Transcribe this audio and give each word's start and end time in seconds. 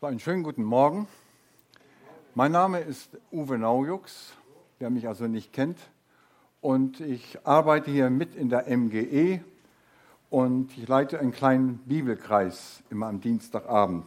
Einen 0.00 0.20
schönen 0.20 0.44
guten 0.44 0.62
Morgen. 0.62 1.08
Mein 2.36 2.52
Name 2.52 2.78
ist 2.78 3.18
Uwe 3.32 3.58
Naujux, 3.58 4.32
wer 4.78 4.90
mich 4.90 5.08
also 5.08 5.26
nicht 5.26 5.52
kennt. 5.52 5.76
Und 6.60 7.00
ich 7.00 7.44
arbeite 7.44 7.90
hier 7.90 8.08
mit 8.08 8.36
in 8.36 8.48
der 8.48 8.68
MGE 8.68 9.40
und 10.30 10.78
ich 10.78 10.86
leite 10.86 11.18
einen 11.18 11.32
kleinen 11.32 11.78
Bibelkreis 11.78 12.84
immer 12.90 13.08
am 13.08 13.20
Dienstagabend. 13.20 14.04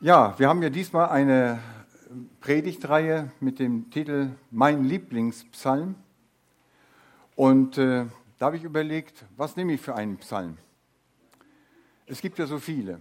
Ja, 0.00 0.36
wir 0.36 0.48
haben 0.48 0.60
ja 0.60 0.68
diesmal 0.68 1.10
eine 1.10 1.60
Predigtreihe 2.40 3.30
mit 3.38 3.60
dem 3.60 3.90
Titel 3.90 4.30
Mein 4.50 4.82
Lieblingspsalm. 4.82 5.94
Und 7.36 7.78
äh, 7.78 8.06
da 8.40 8.46
habe 8.46 8.56
ich 8.56 8.64
überlegt, 8.64 9.24
was 9.36 9.54
nehme 9.54 9.74
ich 9.74 9.80
für 9.80 9.94
einen 9.94 10.16
Psalm? 10.16 10.58
Es 12.08 12.20
gibt 12.20 12.38
ja 12.38 12.46
so 12.46 12.60
viele. 12.60 13.00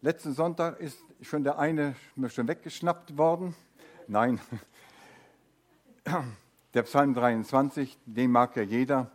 Letzten 0.00 0.32
Sonntag 0.32 0.78
ist 0.78 1.02
schon 1.22 1.42
der 1.42 1.58
eine 1.58 1.96
schon 2.28 2.46
weggeschnappt 2.46 3.18
worden. 3.18 3.56
Nein, 4.06 4.38
der 6.74 6.84
Psalm 6.84 7.14
23, 7.14 7.98
den 8.06 8.30
mag 8.30 8.54
ja 8.54 8.62
jeder. 8.62 9.10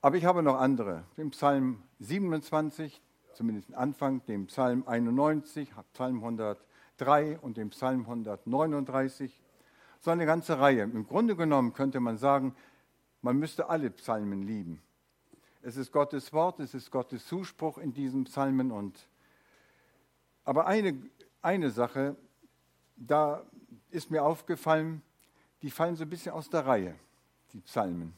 Aber 0.00 0.16
ich 0.16 0.24
habe 0.24 0.44
noch 0.44 0.60
andere. 0.60 1.02
Den 1.16 1.30
Psalm 1.30 1.82
27, 1.98 3.02
zumindest 3.34 3.74
Anfang, 3.74 4.24
den 4.26 4.46
Psalm 4.46 4.84
91, 4.86 5.72
Psalm 5.92 6.18
103 6.18 7.40
und 7.40 7.56
den 7.56 7.70
Psalm 7.70 8.02
139. 8.02 9.42
So 9.98 10.12
eine 10.12 10.26
ganze 10.26 10.60
Reihe. 10.60 10.84
Im 10.84 11.08
Grunde 11.08 11.34
genommen 11.34 11.72
könnte 11.72 11.98
man 11.98 12.18
sagen, 12.18 12.54
man 13.20 13.36
müsste 13.36 13.68
alle 13.68 13.90
Psalmen 13.90 14.44
lieben. 14.44 14.80
Es 15.62 15.76
ist 15.76 15.92
Gottes 15.92 16.32
Wort, 16.32 16.58
es 16.60 16.72
ist 16.72 16.90
Gottes 16.90 17.26
Zuspruch 17.26 17.78
in 17.78 17.92
diesen 17.92 18.24
Psalmen. 18.24 18.70
Und 18.70 19.08
aber 20.44 20.66
eine, 20.66 20.98
eine 21.42 21.70
Sache, 21.70 22.16
da 22.96 23.44
ist 23.90 24.10
mir 24.10 24.22
aufgefallen, 24.22 25.02
die 25.62 25.70
fallen 25.70 25.96
so 25.96 26.04
ein 26.04 26.10
bisschen 26.10 26.32
aus 26.32 26.48
der 26.48 26.66
Reihe, 26.66 26.94
die 27.52 27.60
Psalmen. 27.60 28.14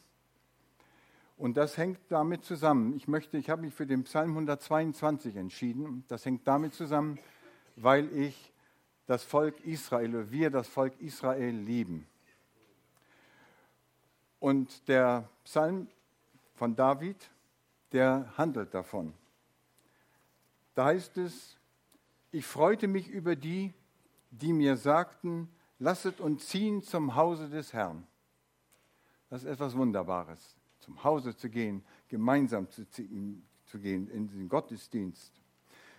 Und 1.36 1.56
das 1.56 1.76
hängt 1.76 1.98
damit 2.08 2.44
zusammen. 2.44 2.94
Ich 2.94 3.08
möchte, 3.08 3.36
ich 3.36 3.50
habe 3.50 3.62
mich 3.62 3.74
für 3.74 3.86
den 3.86 4.04
Psalm 4.04 4.30
122 4.30 5.34
entschieden. 5.34 6.04
Das 6.06 6.24
hängt 6.24 6.46
damit 6.46 6.74
zusammen, 6.74 7.18
weil 7.74 8.16
ich 8.16 8.52
das 9.06 9.24
Volk 9.24 9.58
Israel, 9.64 10.30
wir 10.30 10.50
das 10.50 10.68
Volk 10.68 11.00
Israel 11.00 11.54
lieben. 11.56 12.06
Und 14.38 14.86
der 14.86 15.28
Psalm 15.42 15.88
von 16.62 16.76
David, 16.76 17.16
der 17.90 18.32
handelt 18.38 18.72
davon. 18.72 19.14
Da 20.76 20.84
heißt 20.84 21.18
es, 21.18 21.58
ich 22.30 22.46
freute 22.46 22.86
mich 22.86 23.08
über 23.08 23.34
die, 23.34 23.74
die 24.30 24.52
mir 24.52 24.76
sagten, 24.76 25.48
lasset 25.80 26.20
uns 26.20 26.46
ziehen 26.46 26.80
zum 26.84 27.16
Hause 27.16 27.48
des 27.48 27.72
Herrn. 27.72 28.06
Das 29.28 29.42
ist 29.42 29.48
etwas 29.48 29.76
Wunderbares, 29.76 30.56
zum 30.78 31.02
Hause 31.02 31.34
zu 31.36 31.50
gehen, 31.50 31.82
gemeinsam 32.06 32.70
zu, 32.70 32.88
ziehen, 32.88 33.44
zu 33.66 33.80
gehen 33.80 34.06
in 34.06 34.28
den 34.28 34.48
Gottesdienst. 34.48 35.32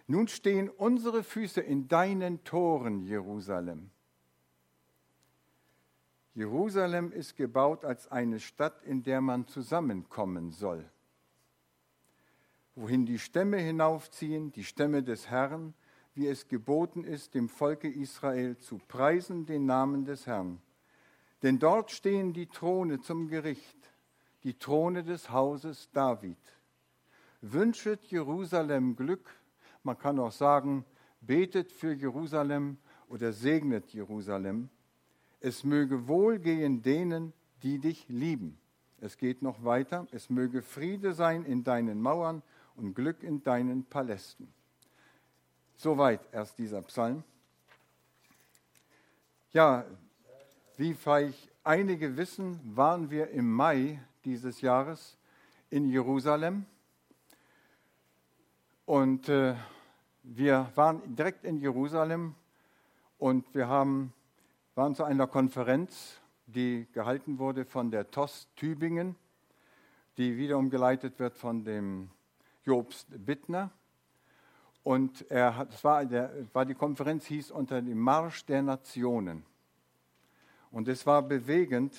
Nun 0.08 0.30
stehen 0.30 0.70
unsere 0.70 1.24
Füße 1.24 1.60
in 1.60 1.90
deinen 1.90 2.42
Toren, 2.46 3.02
Jerusalem. 3.02 3.90
Jerusalem 6.36 7.12
ist 7.12 7.36
gebaut 7.36 7.86
als 7.86 8.12
eine 8.12 8.40
Stadt, 8.40 8.82
in 8.84 9.04
der 9.04 9.22
man 9.22 9.48
zusammenkommen 9.48 10.52
soll. 10.52 10.84
Wohin 12.76 13.06
die 13.06 13.20
Stämme 13.20 13.58
hinaufziehen, 13.58 14.52
die 14.52 14.64
Stämme 14.64 15.04
des 15.04 15.30
Herrn, 15.30 15.76
wie 16.16 16.28
es 16.28 16.48
geboten 16.48 17.04
ist, 17.04 17.36
dem 17.36 17.50
Volke 17.50 17.88
Israel 17.88 18.58
zu 18.58 18.80
preisen 18.80 19.46
den 19.46 19.68
Namen 19.68 20.06
des 20.06 20.26
Herrn. 20.26 20.60
Denn 21.44 21.60
dort 21.60 21.92
stehen 21.92 22.34
die 22.34 22.48
Throne 22.48 23.00
zum 23.00 23.28
Gericht, 23.28 23.78
die 24.44 24.56
Throne 24.56 25.04
des 25.04 25.30
Hauses 25.30 25.92
David. 25.92 26.38
Wünschet 27.42 28.06
Jerusalem 28.06 28.96
Glück, 28.96 29.30
man 29.84 30.00
kann 30.00 30.18
auch 30.20 30.32
sagen, 30.32 30.86
betet 31.22 31.72
für 31.72 31.94
Jerusalem 31.94 32.78
oder 33.08 33.34
segnet 33.34 33.94
Jerusalem 33.94 34.70
es 35.44 35.66
möge 35.66 36.08
wohlgehen 36.08 36.82
denen, 36.82 37.34
die 37.62 37.78
dich 37.78 38.08
lieben. 38.08 38.58
Es 39.02 39.18
geht 39.18 39.42
noch 39.42 39.66
weiter, 39.66 40.08
es 40.12 40.30
möge 40.30 40.62
Friede 40.62 41.14
sein 41.14 41.44
in 41.44 41.66
deinen 41.66 42.02
Mauern 42.02 42.42
und 42.78 42.96
Glück 42.96 43.22
in 43.22 43.44
deinen 43.44 43.84
Palästen. 43.84 44.48
Soweit 45.76 46.22
erst 46.32 46.58
dieser 46.58 46.82
Psalm. 46.84 47.24
Ja, 49.52 49.86
wie 50.78 50.94
vielleicht 50.94 51.52
einige 51.64 52.16
wissen, 52.16 52.62
waren 52.64 53.12
wir 53.12 53.30
im 53.32 53.52
Mai 53.52 54.00
dieses 54.24 54.62
Jahres 54.62 55.18
in 55.70 55.90
Jerusalem. 55.90 56.66
Und 58.86 59.28
äh, 59.28 59.56
wir 60.24 60.72
waren 60.76 61.16
direkt 61.18 61.44
in 61.44 61.58
Jerusalem 61.58 62.34
und 63.18 63.54
wir 63.54 63.68
haben 63.68 64.14
waren 64.76 64.96
zu 64.96 65.04
einer 65.04 65.28
Konferenz, 65.28 66.20
die 66.48 66.88
gehalten 66.94 67.38
wurde 67.38 67.64
von 67.64 67.92
der 67.92 68.10
TOS 68.10 68.48
Tübingen, 68.56 69.16
die 70.18 70.38
wiederum 70.38 70.70
geleitet 70.70 71.20
wird 71.20 71.38
von 71.38 71.64
dem 71.64 72.10
Jobst 72.64 73.08
Bittner. 73.26 73.72
Und 74.84 75.30
er 75.30 75.56
hat, 75.56 75.74
es 75.74 75.84
war, 75.84 76.06
der, 76.06 76.32
war 76.54 76.66
die 76.66 76.74
Konferenz 76.74 77.26
hieß 77.26 77.52
unter 77.52 77.82
dem 77.82 78.00
Marsch 78.00 78.46
der 78.46 78.64
Nationen. 78.64 79.46
Und 80.72 80.88
es 80.88 81.06
war 81.06 81.22
bewegend, 81.22 81.96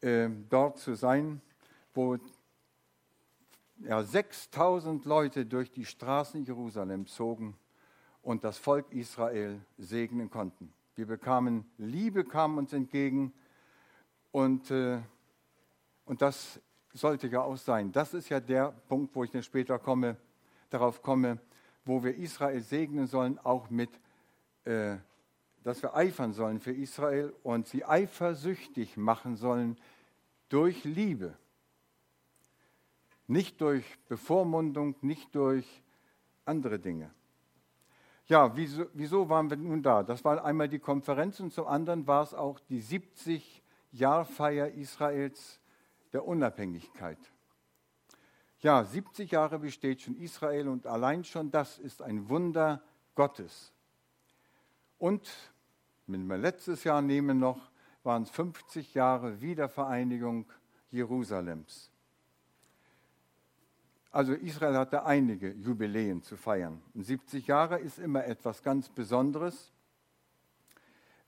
äh, 0.00 0.28
dort 0.48 0.78
zu 0.78 0.94
sein, 0.94 1.40
wo 1.94 2.16
ja, 3.78 4.02
6000 4.02 5.04
Leute 5.04 5.44
durch 5.44 5.72
die 5.72 5.84
Straßen 5.84 6.44
Jerusalem 6.44 7.06
zogen 7.06 7.56
und 8.22 8.44
das 8.44 8.56
Volk 8.56 8.92
Israel 8.92 9.60
segnen 9.76 10.30
konnten. 10.30 10.72
Wir 10.96 11.06
bekamen 11.06 11.70
Liebe, 11.76 12.24
kam 12.24 12.56
uns 12.56 12.72
entgegen. 12.72 13.34
Und, 14.32 14.70
äh, 14.70 14.98
und 16.06 16.22
das 16.22 16.58
sollte 16.94 17.26
ja 17.28 17.42
auch 17.42 17.58
sein. 17.58 17.92
Das 17.92 18.14
ist 18.14 18.30
ja 18.30 18.40
der 18.40 18.72
Punkt, 18.88 19.14
wo 19.14 19.22
ich 19.22 19.30
dann 19.30 19.42
später 19.42 19.78
komme, 19.78 20.16
darauf 20.70 21.02
komme, 21.02 21.38
wo 21.84 22.02
wir 22.02 22.16
Israel 22.16 22.62
segnen 22.62 23.06
sollen, 23.08 23.38
auch 23.40 23.68
mit, 23.68 23.90
äh, 24.64 24.96
dass 25.64 25.82
wir 25.82 25.94
eifern 25.94 26.32
sollen 26.32 26.60
für 26.60 26.72
Israel 26.72 27.34
und 27.42 27.68
sie 27.68 27.84
eifersüchtig 27.84 28.96
machen 28.96 29.36
sollen 29.36 29.76
durch 30.48 30.82
Liebe. 30.84 31.36
Nicht 33.26 33.60
durch 33.60 33.84
Bevormundung, 34.08 34.96
nicht 35.02 35.34
durch 35.34 35.82
andere 36.46 36.78
Dinge. 36.78 37.10
Ja, 38.28 38.56
wieso, 38.56 38.86
wieso, 38.92 39.28
waren 39.28 39.48
wir 39.48 39.56
nun 39.56 39.82
da? 39.82 40.02
Das 40.02 40.24
war 40.24 40.44
einmal 40.44 40.68
die 40.68 40.80
Konferenz 40.80 41.38
und 41.38 41.52
zum 41.52 41.66
anderen 41.66 42.06
war 42.08 42.24
es 42.24 42.34
auch 42.34 42.58
die 42.58 42.82
70-Jahr-Feier 42.82 44.72
Israels 44.72 45.60
der 46.12 46.26
Unabhängigkeit. 46.26 47.18
Ja, 48.60 48.82
70 48.82 49.30
Jahre 49.30 49.60
besteht 49.60 50.02
schon 50.02 50.16
Israel 50.16 50.66
und 50.66 50.86
allein 50.86 51.22
schon 51.22 51.52
das 51.52 51.78
ist 51.78 52.02
ein 52.02 52.28
Wunder 52.28 52.82
Gottes. 53.14 53.72
Und 54.98 55.30
wenn 56.08 56.26
wir 56.26 56.38
letztes 56.38 56.82
Jahr 56.82 57.02
nehmen 57.02 57.38
noch, 57.38 57.70
waren 58.02 58.24
es 58.24 58.30
50 58.30 58.94
Jahre 58.94 59.40
Wiedervereinigung 59.40 60.46
Jerusalems. 60.90 61.92
Also 64.10 64.32
Israel 64.32 64.76
hatte 64.76 65.04
einige 65.04 65.52
Jubiläen 65.52 66.22
zu 66.22 66.36
feiern. 66.36 66.80
Und 66.94 67.04
70 67.04 67.46
Jahre 67.46 67.78
ist 67.78 67.98
immer 67.98 68.24
etwas 68.24 68.62
ganz 68.62 68.88
Besonderes. 68.88 69.72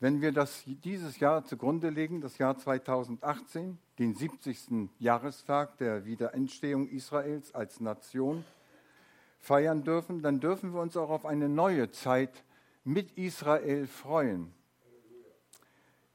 Wenn 0.01 0.21
wir 0.21 0.33
das 0.33 0.63
dieses 0.65 1.19
Jahr 1.19 1.45
zugrunde 1.45 1.91
legen, 1.91 2.21
das 2.21 2.39
Jahr 2.39 2.57
2018, 2.57 3.79
den 3.99 4.15
70. 4.15 4.91
Jahrestag 5.01 5.77
der 5.79 6.05
Wiederentstehung 6.05 6.89
Israels 6.89 7.53
als 7.53 7.81
Nation, 7.81 8.45
feiern 9.41 9.85
dürfen, 9.85 10.23
dann 10.23 10.41
dürfen 10.41 10.73
wir 10.73 10.81
uns 10.81 10.97
auch 10.97 11.11
auf 11.11 11.27
eine 11.27 11.49
neue 11.49 11.91
Zeit 11.91 12.45
mit 12.85 13.13
Israel 13.19 13.87
freuen, 13.87 14.55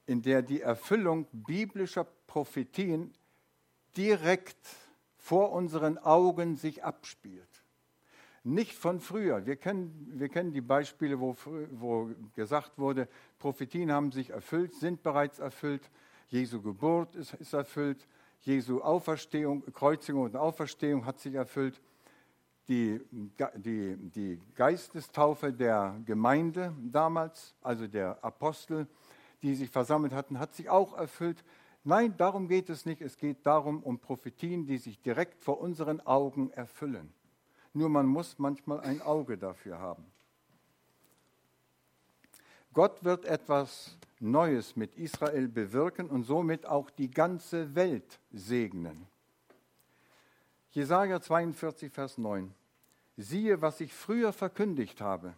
in 0.06 0.22
der 0.22 0.42
die 0.42 0.62
Erfüllung 0.62 1.28
biblischer 1.32 2.06
Prophetien 2.28 3.14
direkt 3.96 4.58
vor 5.24 5.54
unseren 5.54 5.98
Augen 5.98 6.58
sich 6.58 6.84
abspielt. 6.84 7.64
Nicht 8.44 8.74
von 8.74 9.00
früher. 9.00 9.46
Wir 9.46 9.56
kennen, 9.56 10.12
wir 10.16 10.28
kennen 10.28 10.52
die 10.52 10.60
Beispiele, 10.60 11.18
wo, 11.18 11.34
wo 11.72 12.10
gesagt 12.36 12.78
wurde, 12.78 13.08
Prophetien 13.40 13.90
haben 13.90 14.12
sich 14.12 14.32
erfüllt, 14.32 14.76
sind 14.76 15.02
bereits 15.02 15.40
erfüllt. 15.40 15.90
Jesu 16.28 16.62
Geburt 16.62 17.16
ist, 17.16 17.36
ist 17.36 17.54
erfüllt. 17.54 18.06
Jesu 18.42 18.82
Auferstehung, 18.82 19.64
Kreuzigung 19.72 20.24
und 20.24 20.36
Auferstehung 20.36 21.06
hat 21.06 21.22
sich 21.22 21.36
erfüllt. 21.36 21.82
die, 22.68 23.00
die, 23.56 23.96
die 23.96 24.42
Geistestaufe 24.56 25.54
der 25.54 26.02
Gemeinde 26.06 26.74
damals, 26.82 27.56
also 27.62 27.88
der 27.88 28.22
Apostel, 28.22 28.88
die 29.42 29.56
sich 29.56 29.70
versammelt 29.70 30.12
hatten, 30.12 30.38
hat 30.38 30.54
sich 30.54 30.70
auch 30.70 30.98
erfüllt. 30.98 31.46
Nein, 31.84 32.16
darum 32.18 32.48
geht 32.48 32.70
es 32.70 32.86
nicht. 32.86 33.02
Es 33.02 33.18
geht 33.18 33.46
darum, 33.46 33.84
um 33.84 34.00
Prophetien, 34.00 34.66
die 34.66 34.78
sich 34.78 35.02
direkt 35.02 35.44
vor 35.44 35.60
unseren 35.60 36.00
Augen 36.02 36.50
erfüllen. 36.52 37.14
Nur 37.74 37.90
man 37.90 38.06
muss 38.06 38.40
manchmal 38.40 38.80
ein 38.82 39.02
Auge 39.02 39.38
dafür 39.38 39.80
haben. 39.80 40.06
Gott 42.72 43.04
wird 43.04 43.26
etwas 43.26 43.98
Neues 44.20 44.76
mit 44.76 44.96
Israel 44.96 45.48
bewirken 45.48 46.10
und 46.10 46.24
somit 46.24 46.66
auch 46.66 46.90
die 46.90 47.12
ganze 47.12 47.76
Welt 47.76 48.20
segnen. 48.32 49.08
Jesaja 50.72 51.22
42, 51.22 51.92
Vers 51.92 52.18
9. 52.18 52.54
Siehe, 53.18 53.62
was 53.62 53.80
ich 53.80 53.94
früher 53.94 54.34
verkündigt 54.34 55.02
habe, 55.02 55.36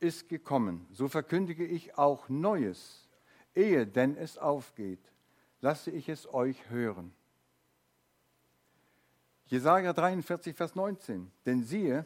ist 0.00 0.28
gekommen. 0.28 0.86
So 0.92 1.08
verkündige 1.08 1.66
ich 1.66 1.98
auch 1.98 2.28
Neues. 2.28 3.06
Ehe 3.54 3.86
denn 3.86 4.16
es 4.16 4.38
aufgeht, 4.38 5.00
lasse 5.60 5.90
ich 5.90 6.08
es 6.08 6.32
euch 6.32 6.70
hören. 6.70 7.12
Jesaja 9.46 9.92
43, 9.92 10.56
Vers 10.56 10.74
19. 10.74 11.30
Denn 11.44 11.62
siehe, 11.62 12.04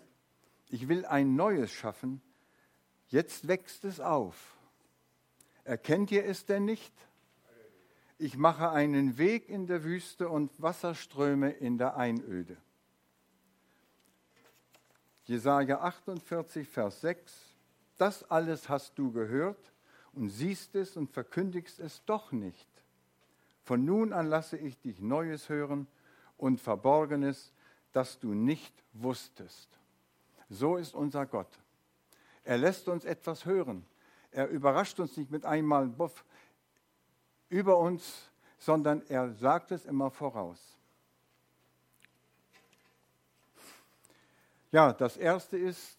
ich 0.68 0.88
will 0.88 1.06
ein 1.06 1.36
Neues 1.36 1.70
schaffen, 1.70 2.20
jetzt 3.08 3.48
wächst 3.48 3.84
es 3.84 4.00
auf. 4.00 4.56
Erkennt 5.64 6.10
ihr 6.10 6.24
es 6.24 6.44
denn 6.44 6.64
nicht? 6.64 6.92
Ich 8.18 8.36
mache 8.36 8.70
einen 8.70 9.16
Weg 9.16 9.48
in 9.48 9.66
der 9.66 9.82
Wüste 9.82 10.28
und 10.28 10.50
Wasserströme 10.60 11.50
in 11.50 11.78
der 11.78 11.96
Einöde. 11.96 12.56
Jesaja 15.24 15.80
48, 15.80 16.68
Vers 16.68 17.00
6. 17.00 17.32
Das 17.96 18.28
alles 18.30 18.68
hast 18.68 18.98
du 18.98 19.12
gehört 19.12 19.72
und 20.12 20.28
siehst 20.28 20.74
es 20.74 20.96
und 20.96 21.10
verkündigst 21.10 21.78
es 21.78 22.04
doch 22.04 22.32
nicht. 22.32 22.69
Von 23.70 23.84
nun 23.84 24.12
an 24.12 24.26
lasse 24.26 24.56
ich 24.56 24.80
dich 24.80 24.98
Neues 24.98 25.48
hören 25.48 25.86
und 26.36 26.60
Verborgenes, 26.60 27.54
das 27.92 28.18
du 28.18 28.34
nicht 28.34 28.74
wusstest. 28.94 29.68
So 30.48 30.76
ist 30.76 30.92
unser 30.92 31.24
Gott. 31.24 31.60
Er 32.42 32.58
lässt 32.58 32.88
uns 32.88 33.04
etwas 33.04 33.44
hören. 33.44 33.86
Er 34.32 34.48
überrascht 34.48 34.98
uns 34.98 35.16
nicht 35.16 35.30
mit 35.30 35.44
einmal 35.44 35.86
buff, 35.86 36.24
über 37.48 37.78
uns, 37.78 38.32
sondern 38.58 39.06
er 39.06 39.34
sagt 39.34 39.70
es 39.70 39.84
immer 39.84 40.10
voraus. 40.10 40.76
Ja, 44.72 44.92
das 44.92 45.16
Erste 45.16 45.56
ist, 45.56 45.96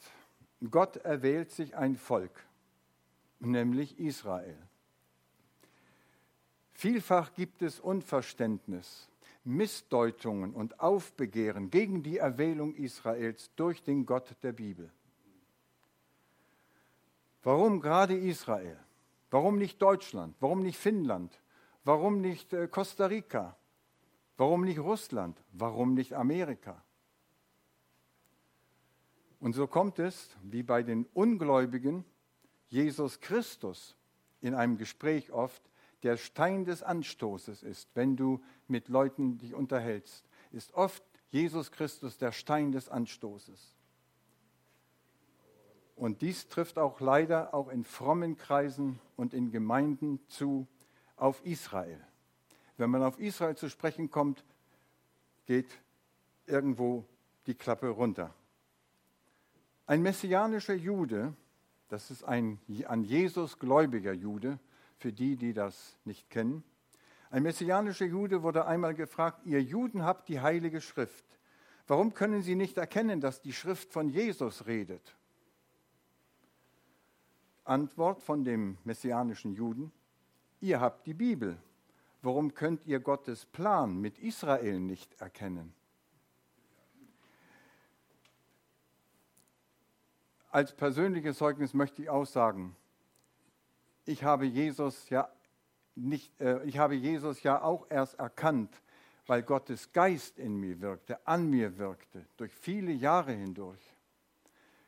Gott 0.69 0.97
erwählt 0.97 1.51
sich 1.51 1.73
ein 1.77 1.95
Volk, 1.95 2.37
nämlich 3.39 3.97
Israel. 3.97 4.57
Vielfach 6.81 7.35
gibt 7.35 7.61
es 7.61 7.79
Unverständnis, 7.79 9.07
Missdeutungen 9.43 10.55
und 10.55 10.79
Aufbegehren 10.79 11.69
gegen 11.69 12.01
die 12.01 12.17
Erwählung 12.17 12.73
Israels 12.73 13.51
durch 13.55 13.83
den 13.83 14.07
Gott 14.07 14.35
der 14.41 14.51
Bibel. 14.51 14.91
Warum 17.43 17.81
gerade 17.81 18.17
Israel? 18.17 18.79
Warum 19.29 19.59
nicht 19.59 19.79
Deutschland? 19.79 20.35
Warum 20.39 20.63
nicht 20.63 20.79
Finnland? 20.79 21.39
Warum 21.83 22.19
nicht 22.19 22.51
äh, 22.51 22.67
Costa 22.67 23.05
Rica? 23.05 23.55
Warum 24.37 24.63
nicht 24.63 24.79
Russland? 24.79 25.39
Warum 25.51 25.93
nicht 25.93 26.13
Amerika? 26.13 26.83
Und 29.39 29.53
so 29.53 29.67
kommt 29.67 29.99
es, 29.99 30.35
wie 30.41 30.63
bei 30.63 30.81
den 30.81 31.05
Ungläubigen, 31.13 32.05
Jesus 32.69 33.19
Christus 33.19 33.95
in 34.41 34.55
einem 34.55 34.79
Gespräch 34.79 35.31
oft 35.31 35.61
der 36.03 36.17
Stein 36.17 36.65
des 36.65 36.83
Anstoßes 36.83 37.63
ist, 37.63 37.89
wenn 37.95 38.15
du 38.15 38.41
mit 38.67 38.87
Leuten 38.87 39.37
dich 39.37 39.53
unterhältst, 39.53 40.25
ist 40.51 40.73
oft 40.73 41.03
Jesus 41.29 41.71
Christus 41.71 42.17
der 42.17 42.31
Stein 42.31 42.71
des 42.71 42.89
Anstoßes. 42.89 43.75
Und 45.95 46.21
dies 46.21 46.47
trifft 46.47 46.79
auch 46.79 46.99
leider 46.99 47.53
auch 47.53 47.69
in 47.69 47.83
frommen 47.83 48.35
Kreisen 48.35 48.99
und 49.15 49.33
in 49.33 49.51
Gemeinden 49.51 50.19
zu 50.27 50.67
auf 51.15 51.45
Israel. 51.45 51.99
Wenn 52.77 52.89
man 52.89 53.03
auf 53.03 53.19
Israel 53.19 53.55
zu 53.55 53.69
sprechen 53.69 54.09
kommt, 54.09 54.43
geht 55.45 55.69
irgendwo 56.47 57.05
die 57.45 57.53
Klappe 57.53 57.89
runter. 57.89 58.33
Ein 59.85 60.01
messianischer 60.01 60.73
Jude, 60.73 61.35
das 61.89 62.09
ist 62.09 62.23
ein 62.23 62.59
an 62.87 63.03
Jesus 63.03 63.59
gläubiger 63.59 64.13
Jude, 64.13 64.57
für 65.01 65.11
die, 65.11 65.35
die 65.35 65.53
das 65.53 65.97
nicht 66.05 66.29
kennen. 66.29 66.63
Ein 67.31 67.43
messianischer 67.43 68.05
Jude 68.05 68.43
wurde 68.43 68.65
einmal 68.65 68.93
gefragt, 68.93 69.45
ihr 69.45 69.61
Juden 69.61 70.03
habt 70.03 70.29
die 70.29 70.39
heilige 70.39 70.81
Schrift. 70.81 71.25
Warum 71.87 72.13
können 72.13 72.41
sie 72.41 72.55
nicht 72.55 72.77
erkennen, 72.77 73.19
dass 73.19 73.41
die 73.41 73.53
Schrift 73.53 73.91
von 73.91 74.09
Jesus 74.09 74.67
redet? 74.67 75.15
Antwort 77.63 78.21
von 78.21 78.43
dem 78.43 78.77
messianischen 78.83 79.53
Juden, 79.53 79.91
ihr 80.59 80.79
habt 80.79 81.07
die 81.07 81.13
Bibel. 81.13 81.57
Warum 82.21 82.53
könnt 82.53 82.85
ihr 82.85 82.99
Gottes 82.99 83.45
Plan 83.45 83.99
mit 83.99 84.19
Israel 84.19 84.79
nicht 84.79 85.19
erkennen? 85.19 85.73
Als 90.49 90.75
persönliches 90.75 91.37
Zeugnis 91.37 91.73
möchte 91.73 92.01
ich 92.01 92.09
aussagen, 92.09 92.75
ich 94.05 94.23
habe 94.23 94.45
Jesus 94.45 95.09
ja 95.09 95.29
nicht, 95.95 96.39
äh, 96.39 96.63
ich 96.63 96.77
habe 96.77 96.95
Jesus 96.95 97.43
ja 97.43 97.61
auch 97.61 97.85
erst 97.89 98.15
erkannt, 98.15 98.81
weil 99.27 99.43
Gottes 99.43 99.91
Geist 99.91 100.39
in 100.39 100.57
mir 100.57 100.81
wirkte, 100.81 101.25
an 101.27 101.49
mir 101.49 101.77
wirkte, 101.77 102.25
durch 102.37 102.53
viele 102.53 102.91
Jahre 102.91 103.33
hindurch. 103.33 103.81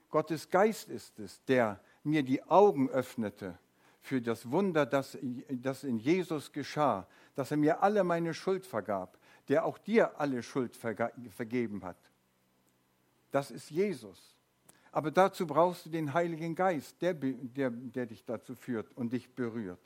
Gottes 0.09 0.49
Geist 0.49 0.89
ist 0.89 1.19
es, 1.19 1.43
der 1.45 1.79
mir 2.03 2.23
die 2.23 2.43
Augen 2.43 2.89
öffnete 2.89 3.57
für 4.01 4.21
das 4.21 4.51
Wunder, 4.51 4.85
das, 4.85 5.17
das 5.49 5.83
in 5.83 5.97
Jesus 5.97 6.51
geschah, 6.51 7.07
dass 7.35 7.51
er 7.51 7.57
mir 7.57 7.81
alle 7.81 8.03
meine 8.03 8.33
Schuld 8.33 8.65
vergab, 8.65 9.17
der 9.47 9.65
auch 9.65 9.77
dir 9.77 10.19
alle 10.19 10.43
Schuld 10.43 10.75
vergeben 10.75 11.83
hat. 11.83 11.97
Das 13.31 13.49
ist 13.49 13.71
Jesus. 13.71 14.32
Aber 14.93 15.09
dazu 15.09 15.47
brauchst 15.47 15.87
du 15.87 15.89
den 15.89 16.13
Heiligen 16.13 16.53
Geist, 16.53 17.01
der, 17.01 17.15
der, 17.15 17.71
der 17.71 18.05
dich 18.05 18.23
dazu 18.23 18.53
führt 18.53 18.95
und 18.95 19.11
dich 19.11 19.33
berührt. 19.33 19.79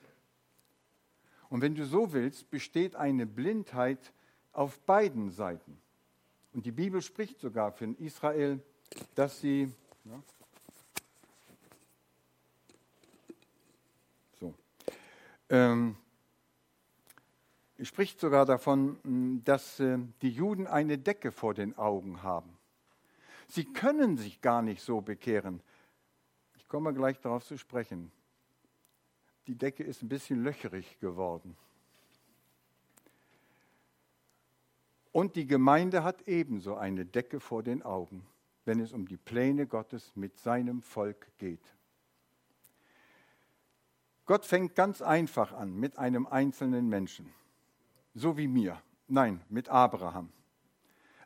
Und 1.50 1.62
wenn 1.62 1.76
du 1.76 1.86
so 1.86 2.12
willst, 2.12 2.50
besteht 2.50 2.98
eine 2.98 3.26
Blindheit 3.26 4.12
auf 4.52 4.82
beiden 4.82 5.32
Seiten. 5.32 5.80
Und 6.54 6.66
die 6.66 6.74
Bibel 6.74 7.02
spricht 7.02 7.40
sogar 7.40 7.72
für 7.72 7.86
Israel, 8.00 8.60
dass 9.16 9.40
sie, 9.40 9.72
ja, 10.04 10.22
ähm, 15.50 15.96
spricht 17.82 18.20
sogar 18.20 18.46
davon, 18.46 19.42
dass 19.46 19.80
äh, 19.80 20.00
die 20.22 20.32
Juden 20.32 20.68
eine 20.68 20.98
Decke 20.98 21.32
vor 21.32 21.54
den 21.54 21.78
Augen 21.78 22.24
haben. 22.24 22.57
Sie 23.48 23.66
können 23.66 24.18
sich 24.18 24.42
gar 24.42 24.62
nicht 24.62 24.82
so 24.82 25.01
bekehren. 25.01 25.62
Ich 26.56 26.68
komme 26.68 26.94
gleich 26.94 27.20
darauf 27.20 27.46
zu 27.46 27.58
sprechen. 27.58 28.12
Die 29.48 29.56
Decke 29.56 29.84
ist 29.84 30.04
ein 30.04 30.10
bisschen 30.10 30.44
löcherig 30.44 31.00
geworden. 31.00 31.56
Und 35.13 35.36
die 35.36 35.48
Gemeinde 35.48 36.04
hat 36.04 36.27
ebenso 36.27 36.75
eine 36.75 37.06
Decke 37.06 37.39
vor 37.39 37.63
den 37.63 37.82
Augen, 37.82 38.24
wenn 38.66 38.80
es 38.80 38.94
um 38.94 39.08
die 39.08 39.18
Pläne 39.18 39.66
Gottes 39.66 40.12
mit 40.16 40.38
seinem 40.38 40.82
Volk 40.82 41.27
geht. 41.38 41.63
Gott 44.27 44.46
fängt 44.46 44.75
ganz 44.75 45.01
einfach 45.01 45.54
an 45.54 45.74
mit 45.74 45.98
einem 45.98 46.27
einzelnen 46.27 46.89
Menschen, 46.89 47.34
so 48.13 48.38
wie 48.38 48.48
mir. 48.48 48.80
Nein, 49.08 49.42
mit 49.50 49.70
Abraham. 49.70 50.30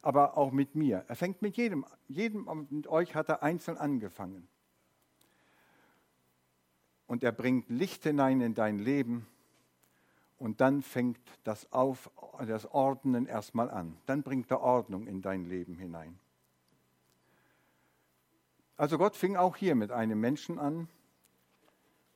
Aber 0.01 0.37
auch 0.37 0.51
mit 0.51 0.75
mir. 0.75 1.05
Er 1.07 1.15
fängt 1.15 1.41
mit 1.41 1.57
jedem, 1.57 1.85
jedem 2.07 2.67
mit 2.69 2.87
euch 2.87 3.15
hat 3.15 3.29
er 3.29 3.43
einzeln 3.43 3.77
angefangen. 3.77 4.47
Und 7.07 7.23
er 7.23 7.31
bringt 7.31 7.69
Licht 7.69 8.03
hinein 8.03 8.41
in 8.41 8.53
dein 8.55 8.79
Leben. 8.79 9.27
Und 10.37 10.59
dann 10.59 10.81
fängt 10.81 11.19
das, 11.43 11.71
Auf, 11.71 12.09
das 12.47 12.65
Ordnen 12.65 13.27
erstmal 13.27 13.69
an. 13.69 13.97
Dann 14.05 14.23
bringt 14.23 14.49
er 14.49 14.61
Ordnung 14.61 15.05
in 15.05 15.21
dein 15.21 15.45
Leben 15.45 15.77
hinein. 15.77 16.17
Also 18.77 18.97
Gott 18.97 19.15
fing 19.15 19.35
auch 19.35 19.57
hier 19.57 19.75
mit 19.75 19.91
einem 19.91 20.19
Menschen 20.19 20.57
an, 20.57 20.87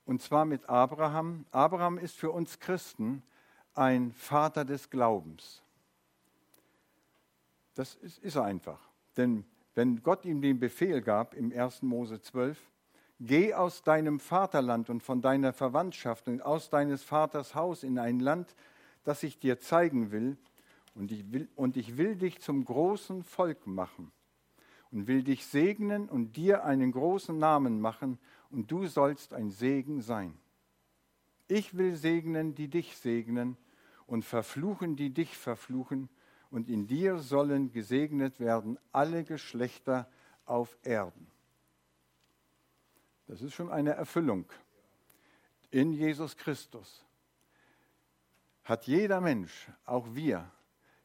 und 0.06 0.22
zwar 0.22 0.46
mit 0.46 0.68
Abraham. 0.70 1.46
Abraham 1.52 1.98
ist 1.98 2.16
für 2.16 2.32
uns 2.32 2.60
Christen 2.60 3.22
ein 3.74 4.14
Vater 4.14 4.66
des 4.66 4.90
Glaubens. 4.90 5.62
Das 7.76 7.96
ist, 7.96 8.18
ist 8.20 8.38
einfach. 8.38 8.80
Denn 9.18 9.46
wenn 9.76 10.02
Gott 10.02 10.26
ihm 10.26 10.42
den 10.42 10.60
Befehl 10.60 11.02
gab 11.02 11.34
im 11.34 11.52
1. 11.52 11.84
Mose 11.84 12.22
12, 12.22 12.58
geh 13.20 13.54
aus 13.54 13.84
deinem 13.84 14.20
Vaterland 14.20 14.90
und 14.90 15.04
von 15.04 15.22
deiner 15.22 15.54
Verwandtschaft 15.54 16.28
und 16.28 16.42
aus 16.42 16.70
deines 16.70 17.04
Vaters 17.04 17.56
Haus 17.56 17.84
in 17.84 18.00
ein 18.00 18.20
Land, 18.20 18.56
das 19.04 19.24
ich 19.24 19.38
dir 19.38 19.60
zeigen 19.60 20.12
will, 20.12 20.38
und 20.96 21.12
ich 21.12 21.32
will, 21.32 21.50
und 21.56 21.76
ich 21.76 21.98
will 21.98 22.16
dich 22.16 22.40
zum 22.40 22.64
großen 22.64 23.24
Volk 23.24 23.68
machen 23.68 24.12
und 24.92 25.08
will 25.08 25.24
dich 25.24 25.46
segnen 25.46 26.08
und 26.08 26.38
dir 26.38 26.64
einen 26.64 26.92
großen 26.92 27.38
Namen 27.38 27.82
machen, 27.82 28.18
und 28.50 28.72
du 28.72 28.88
sollst 28.88 29.34
ein 29.34 29.50
Segen 29.52 30.02
sein. 30.02 30.38
Ich 31.50 31.76
will 31.76 31.96
segnen, 31.96 32.56
die 32.56 32.70
dich 32.70 32.96
segnen, 32.96 33.58
und 34.08 34.24
verfluchen, 34.24 34.96
die 34.96 35.14
dich 35.14 35.36
verfluchen, 35.36 36.10
und 36.50 36.70
in 36.70 36.88
dir 36.88 37.20
sollen 37.20 37.72
gesegnet 37.72 38.40
werden 38.40 38.78
alle 38.92 39.24
Geschlechter 39.24 40.10
auf 40.46 40.78
Erden. 40.84 41.28
Das 43.28 43.42
ist 43.42 43.54
schon 43.54 43.72
eine 43.72 43.92
Erfüllung. 43.92 44.46
In 45.72 45.92
Jesus 45.92 46.38
Christus 46.38 47.04
hat 48.64 48.88
jeder 48.88 49.22
Mensch, 49.22 49.70
auch 49.86 50.06
wir, 50.14 50.50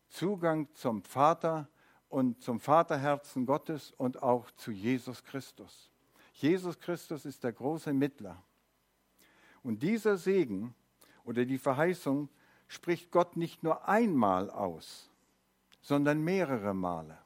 Zugang 0.08 0.68
zum 0.74 1.02
Vater 1.02 1.68
und 2.08 2.42
zum 2.42 2.60
Vaterherzen 2.60 3.46
Gottes 3.46 3.92
und 3.92 4.22
auch 4.22 4.50
zu 4.52 4.72
Jesus 4.72 5.22
Christus. 5.22 5.90
Jesus 6.32 6.78
Christus 6.78 7.24
ist 7.24 7.44
der 7.44 7.52
große 7.52 7.92
Mittler. 7.92 8.42
Und 9.62 9.82
dieser 9.82 10.16
Segen 10.16 10.74
oder 11.24 11.44
die 11.44 11.58
Verheißung 11.58 12.28
spricht 12.66 13.10
Gott 13.10 13.36
nicht 13.36 13.62
nur 13.62 13.88
einmal 13.88 14.50
aus, 14.50 15.09
sondern 15.80 16.22
mehrere 16.22 16.74
Male. 16.74 17.18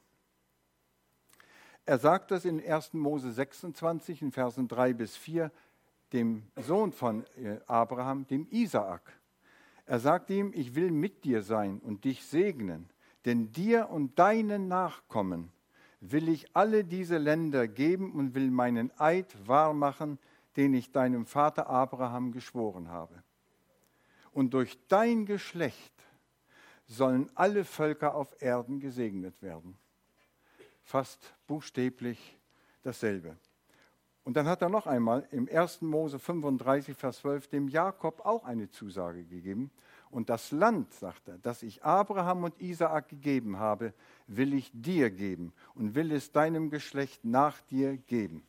Er 1.87 1.99
sagt 1.99 2.31
das 2.31 2.45
in 2.45 2.65
1. 2.65 2.95
Mose 2.95 3.33
26 3.33 4.23
in 4.23 4.33
Versen 4.33 4.69
3 4.69 4.95
bis 4.95 5.17
4 5.17 5.51
dem 6.13 6.45
Sohn 6.57 6.93
von 6.93 7.25
äh, 7.37 7.59
Abraham, 7.67 8.27
dem 8.27 8.47
Isaak. 8.51 9.13
Er 9.85 9.99
sagt 9.99 10.31
ihm, 10.31 10.53
ich 10.55 10.75
will 10.75 10.91
mit 10.91 11.25
dir 11.25 11.43
sein 11.43 11.81
und 11.81 12.05
dich 12.05 12.25
segnen, 12.25 12.89
denn 13.25 13.53
dir 13.53 13.91
und 13.91 14.19
deinen 14.19 14.69
Nachkommen 14.69 15.51
will 16.01 16.29
ich 16.29 16.55
alle 16.55 16.85
diese 16.85 17.19
Länder 17.19 17.67
geben 17.67 18.13
und 18.13 18.35
will 18.35 18.51
meinen 18.51 18.93
Eid 18.99 19.35
wahrmachen, 19.47 20.19
den 20.57 20.73
ich 20.75 20.93
deinem 20.93 21.27
Vater 21.27 21.69
Abraham 21.69 22.33
geschworen 22.33 22.89
habe. 22.89 23.23
Und 24.31 24.55
durch 24.55 24.79
dein 24.89 25.27
Geschlecht 25.27 25.94
sollen 26.87 27.31
alle 27.35 27.64
Völker 27.64 28.14
auf 28.14 28.41
Erden 28.41 28.81
gesegnet 28.81 29.41
werden. 29.43 29.76
Fast 30.83 31.35
buchstäblich 31.47 32.38
dasselbe. 32.83 33.37
Und 34.25 34.38
dann 34.38 34.47
hat 34.47 34.62
er 34.62 34.71
noch 34.71 34.87
einmal 34.87 35.29
im 35.31 35.49
1. 35.49 35.83
Mose 35.83 36.19
35, 36.19 36.97
Vers 36.97 37.19
12 37.19 37.49
dem 37.49 37.69
Jakob 37.69 38.25
auch 38.25 38.45
eine 38.45 38.71
Zusage 38.71 39.25
gegeben. 39.25 39.71
Und 40.11 40.31
das 40.31 40.50
Land, 40.50 40.95
sagt 40.95 41.29
er, 41.29 41.38
das 41.38 41.62
ich 41.62 41.85
Abraham 41.85 42.45
und 42.45 42.61
Isaak 42.61 43.09
gegeben 43.09 43.59
habe, 43.59 43.93
will 44.26 44.55
ich 44.55 44.71
dir 44.73 45.11
geben 45.11 45.53
und 45.75 45.95
will 45.95 46.12
es 46.12 46.33
deinem 46.33 46.71
Geschlecht 46.71 47.25
nach 47.25 47.61
dir 47.62 47.97
geben. 47.97 48.47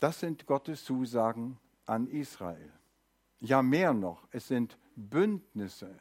Das 0.00 0.20
sind 0.20 0.46
Gottes 0.46 0.84
Zusagen 0.84 1.58
an 1.86 2.06
Israel. 2.08 2.72
Ja, 3.40 3.62
mehr 3.62 3.92
noch, 3.92 4.26
es 4.32 4.48
sind 4.48 4.76
Bündnisse, 4.96 5.94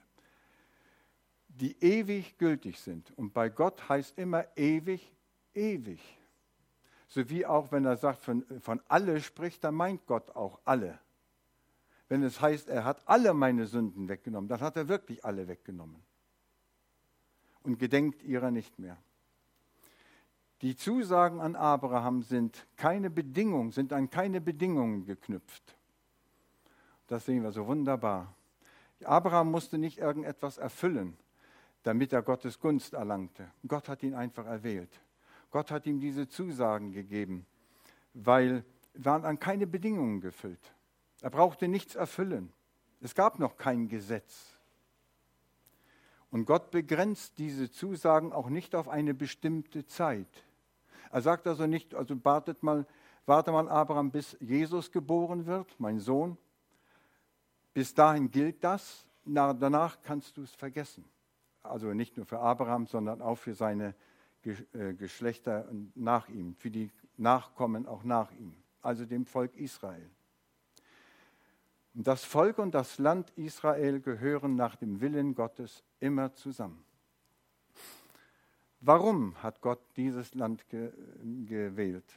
die 1.47 1.77
ewig 1.83 2.37
gültig 2.37 2.79
sind. 2.79 3.11
Und 3.17 3.33
bei 3.33 3.49
Gott 3.49 3.89
heißt 3.89 4.17
immer 4.17 4.45
ewig, 4.55 5.11
ewig. 5.53 6.01
So 7.07 7.29
wie 7.29 7.45
auch, 7.45 7.71
wenn 7.71 7.85
er 7.85 7.97
sagt, 7.97 8.21
von, 8.21 8.43
von 8.59 8.81
alle 8.87 9.21
spricht, 9.21 9.63
dann 9.63 9.75
meint 9.75 10.05
Gott 10.07 10.35
auch 10.35 10.59
alle. 10.65 10.99
Wenn 12.09 12.23
es 12.23 12.41
heißt, 12.41 12.69
er 12.69 12.83
hat 12.85 13.07
alle 13.07 13.33
meine 13.33 13.65
Sünden 13.65 14.09
weggenommen, 14.09 14.49
dann 14.49 14.61
hat 14.61 14.75
er 14.75 14.87
wirklich 14.87 15.23
alle 15.23 15.47
weggenommen. 15.47 16.01
Und 17.63 17.79
gedenkt 17.79 18.23
ihrer 18.23 18.49
nicht 18.49 18.79
mehr. 18.79 18.97
Die 20.61 20.75
Zusagen 20.75 21.39
an 21.39 21.55
Abraham 21.55 22.23
sind 22.23 22.65
keine 22.77 23.09
Bedingung, 23.09 23.71
sind 23.71 23.93
an 23.93 24.09
keine 24.09 24.41
Bedingungen 24.41 25.05
geknüpft. 25.05 25.76
Das 27.07 27.25
sehen 27.25 27.43
wir 27.43 27.51
so 27.51 27.65
wunderbar. 27.67 28.33
Abraham 29.03 29.51
musste 29.51 29.77
nicht 29.77 29.97
irgendetwas 29.97 30.57
erfüllen, 30.57 31.17
damit 31.83 32.13
er 32.13 32.21
Gottes 32.21 32.59
Gunst 32.59 32.93
erlangte. 32.93 33.49
Gott 33.67 33.87
hat 33.89 34.03
ihn 34.03 34.13
einfach 34.13 34.45
erwählt. 34.45 35.01
Gott 35.51 35.71
hat 35.71 35.85
ihm 35.85 35.99
diese 35.99 36.27
Zusagen 36.27 36.91
gegeben, 36.91 37.45
weil 38.13 38.65
waren 38.93 39.25
an 39.25 39.39
keine 39.39 39.67
Bedingungen 39.67 40.21
gefüllt. 40.21 40.73
Er 41.21 41.29
brauchte 41.29 41.67
nichts 41.67 41.95
erfüllen. 41.95 42.51
Es 42.99 43.15
gab 43.15 43.39
noch 43.39 43.57
kein 43.57 43.87
Gesetz. 43.87 44.57
Und 46.29 46.45
Gott 46.45 46.71
begrenzt 46.71 47.37
diese 47.37 47.71
Zusagen 47.71 48.33
auch 48.33 48.49
nicht 48.49 48.75
auf 48.75 48.89
eine 48.89 49.13
bestimmte 49.13 49.85
Zeit. 49.85 50.27
Er 51.11 51.21
sagt 51.21 51.47
also 51.47 51.67
nicht, 51.67 51.95
also 51.95 52.15
wartet 52.25 52.63
mal, 52.63 52.85
warte 53.25 53.51
mal, 53.51 53.69
Abraham, 53.69 54.11
bis 54.11 54.35
Jesus 54.39 54.91
geboren 54.91 55.45
wird, 55.45 55.79
mein 55.79 55.99
Sohn, 55.99 56.37
bis 57.77 57.93
dahin 57.93 58.31
gilt 58.31 58.63
das, 58.63 59.05
Na, 59.23 59.53
danach 59.53 60.01
kannst 60.01 60.35
du 60.35 60.41
es 60.41 60.51
vergessen. 60.55 61.05
Also 61.61 61.93
nicht 61.93 62.17
nur 62.17 62.25
für 62.25 62.39
Abraham, 62.39 62.87
sondern 62.87 63.21
auch 63.21 63.37
für 63.37 63.53
seine 63.53 63.93
äh, 64.73 64.95
Geschlechter 64.95 65.69
nach 65.93 66.27
ihm, 66.27 66.55
für 66.55 66.71
die 66.71 66.89
Nachkommen 67.17 67.85
auch 67.85 68.03
nach 68.03 68.31
ihm, 68.31 68.55
also 68.81 69.05
dem 69.05 69.27
Volk 69.27 69.55
Israel. 69.55 70.09
Und 71.93 72.07
das 72.07 72.23
Volk 72.23 72.57
und 72.57 72.73
das 72.73 72.97
Land 72.97 73.29
Israel 73.35 73.99
gehören 73.99 74.55
nach 74.55 74.75
dem 74.75 74.99
Willen 74.99 75.35
Gottes 75.35 75.83
immer 75.99 76.33
zusammen. 76.33 76.83
Warum 78.79 79.35
hat 79.43 79.61
Gott 79.61 79.81
dieses 79.97 80.33
Land 80.33 80.67
ge 80.69 80.91
gewählt? 81.45 82.11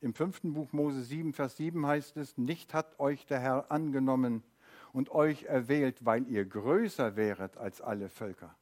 Im 0.00 0.14
fünften 0.14 0.54
Buch 0.54 0.72
Mose 0.72 1.02
7, 1.02 1.34
Vers 1.34 1.58
7 1.58 1.86
heißt 1.86 2.16
es, 2.16 2.38
nicht 2.38 2.72
hat 2.72 2.98
euch 2.98 3.26
der 3.26 3.40
Herr 3.40 3.70
angenommen, 3.70 4.42
und 4.94 5.10
euch 5.10 5.42
erwählt, 5.42 6.04
weil 6.04 6.26
ihr 6.28 6.44
größer 6.46 7.16
wäret 7.16 7.56
als 7.56 7.80
alle 7.80 8.08
Völker. 8.08 8.54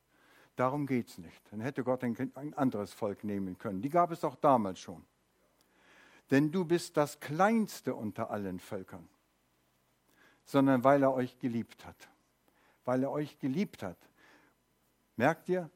Darum 0.56 0.86
geht 0.86 1.08
es 1.08 1.18
nicht. 1.18 1.42
Dann 1.52 1.60
hätte 1.60 1.84
Gott 1.84 2.02
ein, 2.02 2.16
anderes 2.56 2.92
Volk 2.94 3.22
nehmen 3.22 3.58
können. 3.58 3.82
Die 3.82 3.90
gab 3.90 4.10
es 4.10 4.24
auch 4.24 4.36
damals 4.36 4.80
schon. 4.80 5.04
Denn 6.30 6.50
du 6.50 6.64
bist 6.64 6.96
das 6.96 7.20
kleinste 7.20 7.94
unter 7.94 8.30
allen 8.30 8.58
Völkern, 8.60 9.06
sondern 10.46 10.82
weil 10.84 11.02
er 11.02 11.12
euch 11.12 11.38
geliebt 11.38 11.84
hat. 11.84 12.08
Weil 12.86 13.02
er 13.02 13.10
euch 13.10 13.38
geliebt 13.38 13.82
hat. 13.82 13.98
Merkt 15.16 15.50
ihr? 15.50 15.70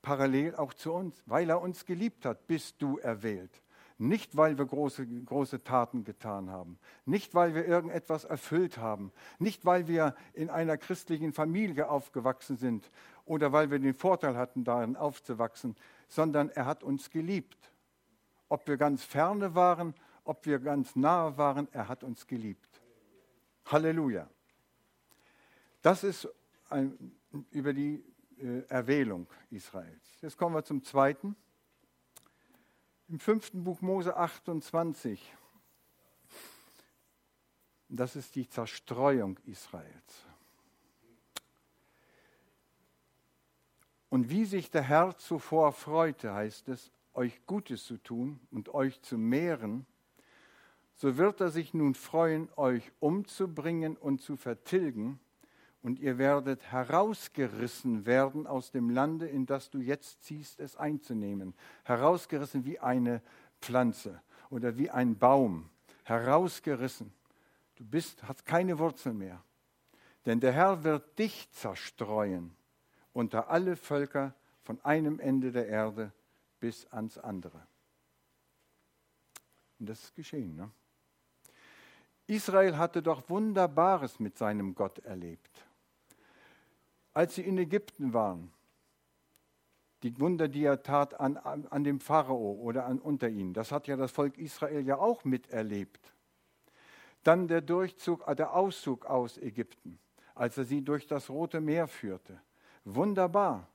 Parallel 0.00 0.54
auch 0.54 0.74
zu 0.74 0.92
uns. 0.92 1.20
Weil 1.26 1.50
er 1.50 1.60
uns 1.60 1.84
geliebt 1.84 2.24
hat, 2.24 2.46
bist 2.46 2.80
du 2.80 2.98
erwählt. 2.98 3.62
Nicht, 4.00 4.36
weil 4.36 4.56
wir 4.56 4.64
große, 4.64 5.04
große 5.06 5.64
Taten 5.64 6.04
getan 6.04 6.50
haben, 6.50 6.78
nicht, 7.04 7.34
weil 7.34 7.56
wir 7.56 7.66
irgendetwas 7.66 8.24
erfüllt 8.24 8.78
haben, 8.78 9.12
nicht, 9.40 9.64
weil 9.64 9.88
wir 9.88 10.14
in 10.34 10.50
einer 10.50 10.76
christlichen 10.76 11.32
Familie 11.32 11.90
aufgewachsen 11.90 12.56
sind 12.56 12.92
oder 13.24 13.52
weil 13.52 13.72
wir 13.72 13.80
den 13.80 13.94
Vorteil 13.94 14.36
hatten, 14.36 14.62
darin 14.62 14.94
aufzuwachsen, 14.94 15.74
sondern 16.06 16.48
er 16.50 16.66
hat 16.66 16.84
uns 16.84 17.10
geliebt. 17.10 17.72
Ob 18.48 18.68
wir 18.68 18.76
ganz 18.76 19.02
ferne 19.02 19.56
waren, 19.56 19.94
ob 20.22 20.46
wir 20.46 20.60
ganz 20.60 20.94
nahe 20.94 21.36
waren, 21.36 21.66
er 21.72 21.88
hat 21.88 22.04
uns 22.04 22.26
geliebt. 22.28 22.80
Halleluja. 23.66 24.28
Das 25.82 26.04
ist 26.04 26.28
ein, 26.70 27.16
über 27.50 27.72
die 27.72 28.04
äh, 28.38 28.60
Erwählung 28.68 29.26
Israels. 29.50 30.18
Jetzt 30.20 30.36
kommen 30.36 30.54
wir 30.54 30.62
zum 30.62 30.84
zweiten. 30.84 31.34
Im 33.10 33.20
fünften 33.20 33.64
Buch 33.64 33.80
Mose 33.80 34.14
28. 34.14 35.34
Das 37.88 38.16
ist 38.16 38.34
die 38.34 38.46
Zerstreuung 38.46 39.38
Israels. 39.46 40.26
Und 44.10 44.28
wie 44.28 44.44
sich 44.44 44.70
der 44.70 44.82
Herr 44.82 45.16
zuvor 45.16 45.72
freute, 45.72 46.34
heißt 46.34 46.68
es, 46.68 46.92
euch 47.14 47.46
Gutes 47.46 47.86
zu 47.86 47.96
tun 47.96 48.40
und 48.50 48.74
euch 48.74 49.00
zu 49.00 49.16
mehren, 49.16 49.86
so 50.94 51.16
wird 51.16 51.40
er 51.40 51.48
sich 51.48 51.72
nun 51.72 51.94
freuen, 51.94 52.50
euch 52.56 52.92
umzubringen 53.00 53.96
und 53.96 54.20
zu 54.20 54.36
vertilgen 54.36 55.18
und 55.82 56.00
ihr 56.00 56.18
werdet 56.18 56.62
herausgerissen 56.72 58.04
werden 58.04 58.46
aus 58.46 58.70
dem 58.70 58.90
Lande, 58.90 59.26
in 59.26 59.46
das 59.46 59.70
du 59.70 59.78
jetzt 59.78 60.24
ziehst, 60.24 60.58
es 60.58 60.76
einzunehmen. 60.76 61.54
Herausgerissen 61.84 62.64
wie 62.64 62.80
eine 62.80 63.22
Pflanze 63.60 64.20
oder 64.50 64.76
wie 64.76 64.90
ein 64.90 65.16
Baum. 65.16 65.70
Herausgerissen. 66.04 67.12
Du 67.76 67.84
bist, 67.84 68.22
hast 68.24 68.44
keine 68.44 68.78
Wurzeln 68.78 69.18
mehr. 69.18 69.42
Denn 70.26 70.40
der 70.40 70.52
Herr 70.52 70.82
wird 70.82 71.18
dich 71.18 71.50
zerstreuen 71.52 72.54
unter 73.12 73.50
alle 73.50 73.76
Völker 73.76 74.34
von 74.62 74.84
einem 74.84 75.20
Ende 75.20 75.52
der 75.52 75.68
Erde 75.68 76.12
bis 76.60 76.86
ans 76.92 77.18
andere. 77.18 77.66
Und 79.78 79.88
das 79.88 80.02
ist 80.02 80.14
geschehen. 80.14 80.56
Ne? 80.56 80.70
Israel 82.26 82.76
hatte 82.76 83.02
doch 83.02 83.28
Wunderbares 83.30 84.20
mit 84.20 84.36
seinem 84.36 84.74
Gott 84.74 84.98
erlebt. 84.98 85.67
Als 87.18 87.34
sie 87.34 87.42
in 87.42 87.58
Ägypten 87.58 88.12
waren, 88.12 88.52
die 90.04 90.20
Wunder, 90.20 90.46
die 90.46 90.62
er 90.62 90.84
tat 90.84 91.18
an, 91.18 91.36
an 91.36 91.82
dem 91.82 91.98
Pharao 91.98 92.52
oder 92.52 92.86
an, 92.86 93.00
unter 93.00 93.28
ihnen, 93.28 93.54
das 93.54 93.72
hat 93.72 93.88
ja 93.88 93.96
das 93.96 94.12
Volk 94.12 94.38
Israel 94.38 94.86
ja 94.86 94.98
auch 94.98 95.24
miterlebt. 95.24 96.12
Dann 97.24 97.48
der 97.48 97.60
Durchzug, 97.60 98.22
äh, 98.28 98.36
der 98.36 98.54
Auszug 98.54 99.04
aus 99.06 99.36
Ägypten, 99.36 99.98
als 100.36 100.58
er 100.58 100.64
sie 100.64 100.80
durch 100.80 101.08
das 101.08 101.28
Rote 101.28 101.60
Meer 101.60 101.88
führte. 101.88 102.40
Wunderbar. 102.84 103.66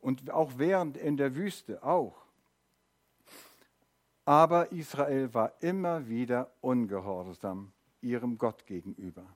Und 0.00 0.30
auch 0.30 0.52
während 0.56 0.96
in 0.96 1.18
der 1.18 1.36
Wüste 1.36 1.82
auch. 1.82 2.24
Aber 4.24 4.72
Israel 4.72 5.34
war 5.34 5.52
immer 5.60 6.08
wieder 6.08 6.50
ungehorsam 6.62 7.70
ihrem 8.00 8.38
Gott 8.38 8.64
gegenüber. 8.64 9.26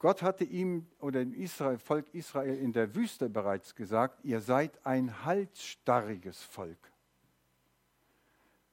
Gott 0.00 0.22
hatte 0.22 0.44
ihm 0.44 0.86
oder 0.98 1.20
dem 1.20 1.34
Israel, 1.34 1.78
Volk 1.78 2.14
Israel 2.14 2.56
in 2.56 2.72
der 2.72 2.94
Wüste 2.94 3.28
bereits 3.28 3.74
gesagt, 3.74 4.24
ihr 4.24 4.40
seid 4.40 4.84
ein 4.84 5.26
halsstarriges 5.26 6.42
Volk. 6.42 6.90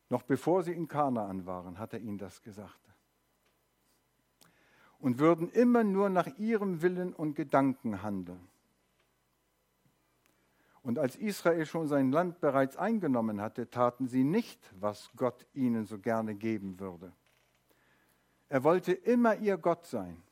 Noch 0.10 0.24
bevor 0.24 0.64
sie 0.64 0.72
in 0.72 0.88
Kanaan 0.88 1.46
waren, 1.46 1.80
hat 1.80 1.92
er 1.92 2.00
ihnen 2.00 2.18
das 2.18 2.42
gesagt. 2.42 2.80
Und 5.00 5.20
würden 5.20 5.50
immer 5.50 5.84
nur 5.84 6.10
nach 6.10 6.28
ihrem 6.38 6.82
Willen 6.82 7.14
und 7.14 7.36
Gedanken 7.36 8.02
handeln. 8.02 8.48
Und 10.82 10.98
als 10.98 11.18
Israel 11.18 11.66
schon 11.66 11.90
sein 11.90 12.14
Land 12.14 12.40
bereits 12.40 12.78
eingenommen 12.78 13.42
hatte, 13.42 13.70
taten 13.70 14.08
sie 14.08 14.24
nicht, 14.24 14.62
was 14.80 15.12
Gott 15.18 15.46
ihnen 15.54 15.86
so 15.86 16.00
gerne 16.00 16.36
geben 16.36 16.80
würde. 16.80 17.12
Er 18.48 18.64
wollte 18.64 18.94
immer 18.94 19.36
ihr 19.36 19.58
Gott 19.58 19.86
sein, 19.86 20.24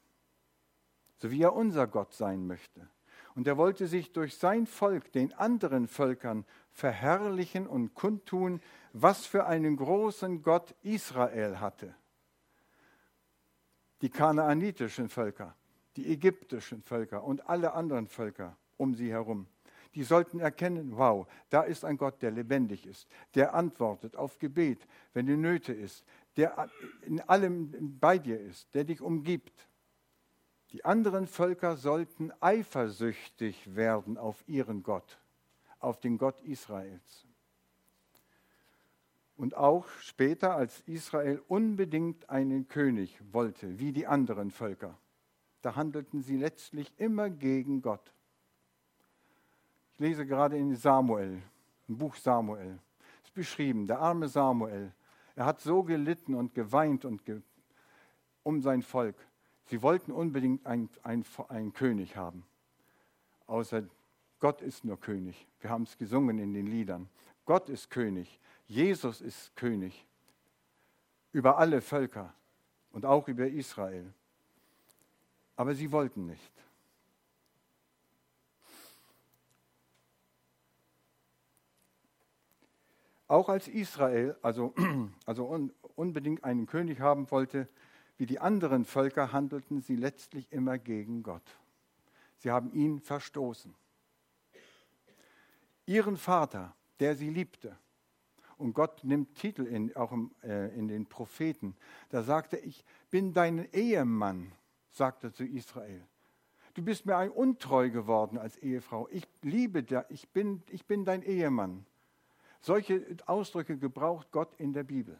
so 1.17 1.31
wie 1.31 1.41
er 1.41 1.53
unser 1.53 1.88
Gott 1.88 2.13
sein 2.13 2.48
möchte. 2.48 2.88
Und 3.36 3.48
er 3.48 3.57
wollte 3.57 3.88
sich 3.88 4.13
durch 4.13 4.38
sein 4.38 4.65
Volk 4.65 5.12
den 5.12 5.34
anderen 5.34 5.88
Völkern 5.88 6.45
verherrlichen 6.72 7.67
und 7.67 7.93
kundtun, 7.93 8.62
was 8.93 9.25
für 9.25 9.45
einen 9.45 9.75
großen 9.75 10.41
Gott 10.41 10.74
Israel 10.84 11.60
hatte. 11.60 11.93
Die 14.01 14.10
kanaanitischen 14.10 15.10
Völker, 15.10 15.55
die 15.98 16.12
ägyptischen 16.12 16.81
Völker 16.81 17.24
und 17.24 17.50
alle 17.50 17.74
anderen 17.74 18.07
Völker 18.07 18.57
um 18.77 18.93
sie 18.93 19.12
herum 19.12 19.48
die 19.95 20.03
sollten 20.03 20.39
erkennen, 20.39 20.98
wow, 20.98 21.25
da 21.50 21.63
ist 21.63 21.86
ein 21.86 21.98
Gott, 21.98 22.22
der 22.22 22.31
lebendig 22.31 22.86
ist, 22.86 23.07
der 23.34 23.53
antwortet 23.53 24.15
auf 24.15 24.38
Gebet, 24.38 24.86
wenn 25.13 25.25
die 25.25 25.38
Nöte 25.38 25.74
ist, 25.74 26.03
der 26.36 26.69
in 27.03 27.22
allem 27.22 27.98
bei 28.00 28.19
dir 28.19 28.39
ist, 28.39 28.74
der 28.75 28.84
dich 28.84 29.01
umgibt. 29.01 29.67
Die 30.75 30.84
anderen 30.84 31.25
Völker 31.25 31.77
sollten 31.77 32.34
eifersüchtig 32.41 33.77
werden 33.77 34.17
auf 34.17 34.44
ihren 34.46 34.84
Gott, 34.84 35.22
auf 35.79 36.01
den 36.01 36.17
Gott 36.17 36.41
Israels. 36.41 37.25
Und 39.38 39.55
auch 39.55 39.88
später, 40.01 40.53
als 40.53 40.82
Israel 40.82 41.41
unbedingt 41.48 42.29
einen 42.29 42.67
König 42.67 43.17
wollte, 43.32 43.79
wie 43.79 43.94
die 43.94 44.05
anderen 44.05 44.51
Völker, 44.51 44.98
da 45.61 45.77
handelten 45.77 46.22
sie 46.22 46.35
letztlich 46.35 46.92
immer 46.98 47.29
gegen 47.29 47.81
Gott. 47.81 48.11
Ich 49.94 50.01
lese 50.01 50.25
gerade 50.25 50.57
in 50.57 50.75
Samuel, 50.75 51.42
im 51.88 51.98
Buch 51.98 52.16
Samuel. 52.16 52.79
Ist 53.24 53.33
beschrieben, 53.33 53.88
der 53.88 54.01
arme 54.01 54.27
Samuel. 54.27 54.92
Er 55.38 55.46
hat 55.46 55.61
so 55.61 55.83
gelitten 55.83 56.35
und 56.35 56.53
geweint 56.53 57.05
und 57.05 57.24
ge 57.24 57.42
um 58.44 58.61
sein 58.61 58.81
Volk. 58.81 59.16
Sie 59.65 59.81
wollten 59.81 60.11
unbedingt 60.11 60.65
einen, 60.65 61.73
König 61.73 62.15
haben. 62.15 62.45
Außer 63.47 63.83
Gott 64.39 64.61
ist 64.61 64.85
nur 64.85 64.99
König. 64.99 65.47
Wir 65.59 65.69
haben 65.69 65.83
es 65.83 65.97
gesungen 65.97 66.37
in 66.37 66.53
den 66.53 66.67
Liedern. 66.67 67.09
Gott 67.45 67.69
ist 67.69 67.89
König. 67.89 68.39
Jesus 68.67 69.21
ist 69.21 69.55
König. 69.55 70.05
Über 71.31 71.57
alle 71.57 71.81
Völker 71.81 72.33
und 72.91 73.05
auch 73.05 73.27
über 73.27 73.47
Israel. 73.47 74.13
Aber 75.55 75.73
sie 75.73 75.91
wollten 75.91 76.27
nicht. 76.27 76.51
Auch 83.27 83.49
als 83.49 83.67
Israel 83.67 84.37
also, 84.41 84.73
also 85.25 85.45
un, 85.45 85.73
unbedingt 85.95 86.43
einen 86.43 86.67
König 86.67 86.99
haben 86.99 87.29
wollte, 87.31 87.67
wie 88.17 88.25
die 88.25 88.39
anderen 88.39 88.85
Völker, 88.85 89.31
handelten 89.31 89.81
sie 89.81 89.95
letztlich 89.95 90.51
immer 90.51 90.77
gegen 90.77 91.23
Gott. 91.23 91.59
Sie 92.37 92.51
haben 92.51 92.71
ihn 92.73 92.99
verstoßen. 92.99 93.73
Ihren 95.85 96.17
Vater, 96.17 96.75
der 96.99 97.15
sie 97.15 97.29
liebte, 97.29 97.77
und 98.57 98.73
Gott 98.73 99.03
nimmt 99.03 99.35
Titel 99.35 99.63
in, 99.63 99.95
auch 99.95 100.11
im, 100.11 100.31
äh, 100.41 100.73
in 100.77 100.87
den 100.87 101.05
Propheten, 101.05 101.75
da 102.09 102.23
sagte 102.23 102.57
ich 102.57 102.85
bin 103.11 103.33
dein 103.33 103.67
Ehemann, 103.73 104.51
sagte 104.91 105.33
zu 105.33 105.43
Israel. 105.43 106.01
Du 106.73 106.81
bist 106.81 107.05
mir 107.05 107.17
ein 107.17 107.31
untreu 107.31 107.89
geworden 107.89 108.37
als 108.37 108.57
Ehefrau. 108.57 109.07
Ich 109.09 109.27
liebe 109.41 109.83
dich, 109.83 109.99
ich 110.09 110.29
bin, 110.29 110.61
ich 110.69 110.85
bin 110.85 111.05
dein 111.05 111.21
Ehemann. 111.21 111.85
Solche 112.61 113.05
Ausdrücke 113.25 113.77
gebraucht 113.77 114.31
Gott 114.31 114.53
in 114.57 114.73
der 114.73 114.83
Bibel. 114.83 115.17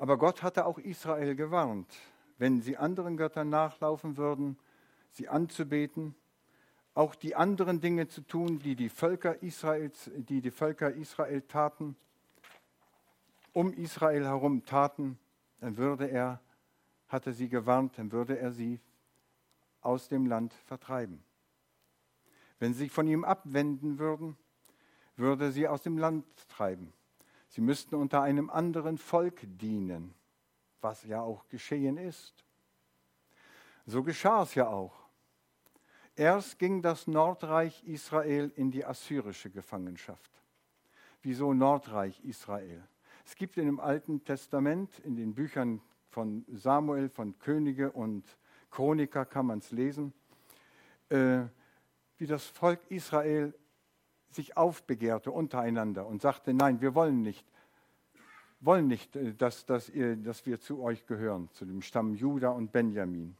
Aber 0.00 0.16
Gott 0.16 0.42
hatte 0.42 0.64
auch 0.64 0.78
Israel 0.78 1.34
gewarnt, 1.34 1.94
wenn 2.38 2.62
sie 2.62 2.78
anderen 2.78 3.18
Göttern 3.18 3.50
nachlaufen 3.50 4.16
würden, 4.16 4.58
sie 5.10 5.28
anzubeten, 5.28 6.14
auch 6.94 7.14
die 7.14 7.36
anderen 7.36 7.82
Dinge 7.82 8.08
zu 8.08 8.22
tun, 8.22 8.60
die 8.60 8.76
die 8.76 8.88
Völker 8.88 9.42
Israels, 9.42 10.10
die 10.16 10.40
die 10.40 10.50
Völker 10.50 10.90
Israel 10.94 11.42
taten, 11.42 11.96
um 13.52 13.74
Israel 13.74 14.24
herum 14.24 14.64
taten, 14.64 15.18
dann 15.58 15.76
würde 15.76 16.06
er, 16.06 16.40
hatte 17.08 17.34
sie 17.34 17.50
gewarnt, 17.50 17.98
dann 17.98 18.10
würde 18.10 18.38
er 18.38 18.52
sie 18.52 18.80
aus 19.82 20.08
dem 20.08 20.24
Land 20.24 20.54
vertreiben. 20.54 21.22
Wenn 22.58 22.72
sie 22.72 22.88
von 22.88 23.06
ihm 23.06 23.22
abwenden 23.22 23.98
würden, 23.98 24.38
würde 25.16 25.52
sie 25.52 25.68
aus 25.68 25.82
dem 25.82 25.98
Land 25.98 26.24
treiben. 26.48 26.90
Sie 27.50 27.60
müssten 27.60 27.96
unter 27.96 28.22
einem 28.22 28.48
anderen 28.48 28.96
Volk 28.96 29.40
dienen, 29.42 30.14
was 30.80 31.04
ja 31.04 31.20
auch 31.20 31.48
geschehen 31.48 31.96
ist. 31.96 32.44
So 33.86 34.04
geschah 34.04 34.44
es 34.44 34.54
ja 34.54 34.68
auch. 34.68 34.94
Erst 36.14 36.60
ging 36.60 36.80
das 36.80 37.08
Nordreich 37.08 37.82
Israel 37.84 38.52
in 38.54 38.70
die 38.70 38.84
assyrische 38.84 39.50
Gefangenschaft. 39.50 40.30
Wieso 41.22 41.52
Nordreich 41.52 42.20
Israel? 42.24 42.86
Es 43.26 43.34
gibt 43.34 43.56
in 43.56 43.66
dem 43.66 43.80
Alten 43.80 44.22
Testament, 44.24 45.00
in 45.00 45.16
den 45.16 45.34
Büchern 45.34 45.80
von 46.08 46.44
Samuel, 46.52 47.08
von 47.08 47.36
Könige 47.40 47.90
und 47.90 48.24
Chroniker 48.70 49.24
kann 49.24 49.46
man 49.46 49.58
es 49.58 49.72
lesen, 49.72 50.12
äh, 51.08 51.42
wie 52.16 52.26
das 52.28 52.46
Volk 52.46 52.80
Israel 52.90 53.52
sich 54.30 54.56
aufbegehrte 54.56 55.30
untereinander 55.30 56.06
und 56.06 56.22
sagte, 56.22 56.54
nein, 56.54 56.80
wir 56.80 56.94
wollen 56.94 57.22
nicht, 57.22 57.46
wollen 58.60 58.86
nicht, 58.86 59.16
äh, 59.16 59.34
dass, 59.34 59.66
dass, 59.66 59.88
ihr, 59.88 60.16
dass 60.16 60.46
wir 60.46 60.60
zu 60.60 60.82
euch 60.82 61.06
gehören, 61.06 61.48
zu 61.52 61.64
dem 61.64 61.82
Stamm 61.82 62.14
Juda 62.14 62.50
und 62.50 62.72
Benjamin. 62.72 63.36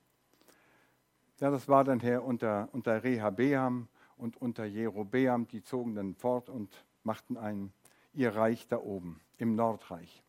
Ja, 1.38 1.50
das 1.50 1.68
war 1.68 1.85
dann 1.85 2.00
her 2.00 2.24
unter, 2.24 2.68
unter 2.72 3.03
Rehabeam 3.03 3.88
und 4.16 4.40
unter 4.42 4.64
Jerobeam, 4.64 5.48
die 5.48 5.62
zogen 5.62 5.94
dann 5.94 6.14
fort 6.14 6.50
und 6.50 6.85
machten 7.03 7.37
ein, 7.37 7.72
ihr 8.12 8.35
Reich 8.35 8.68
da 8.68 8.79
oben, 8.79 9.20
im 9.38 9.55
Nordreich. 9.55 10.22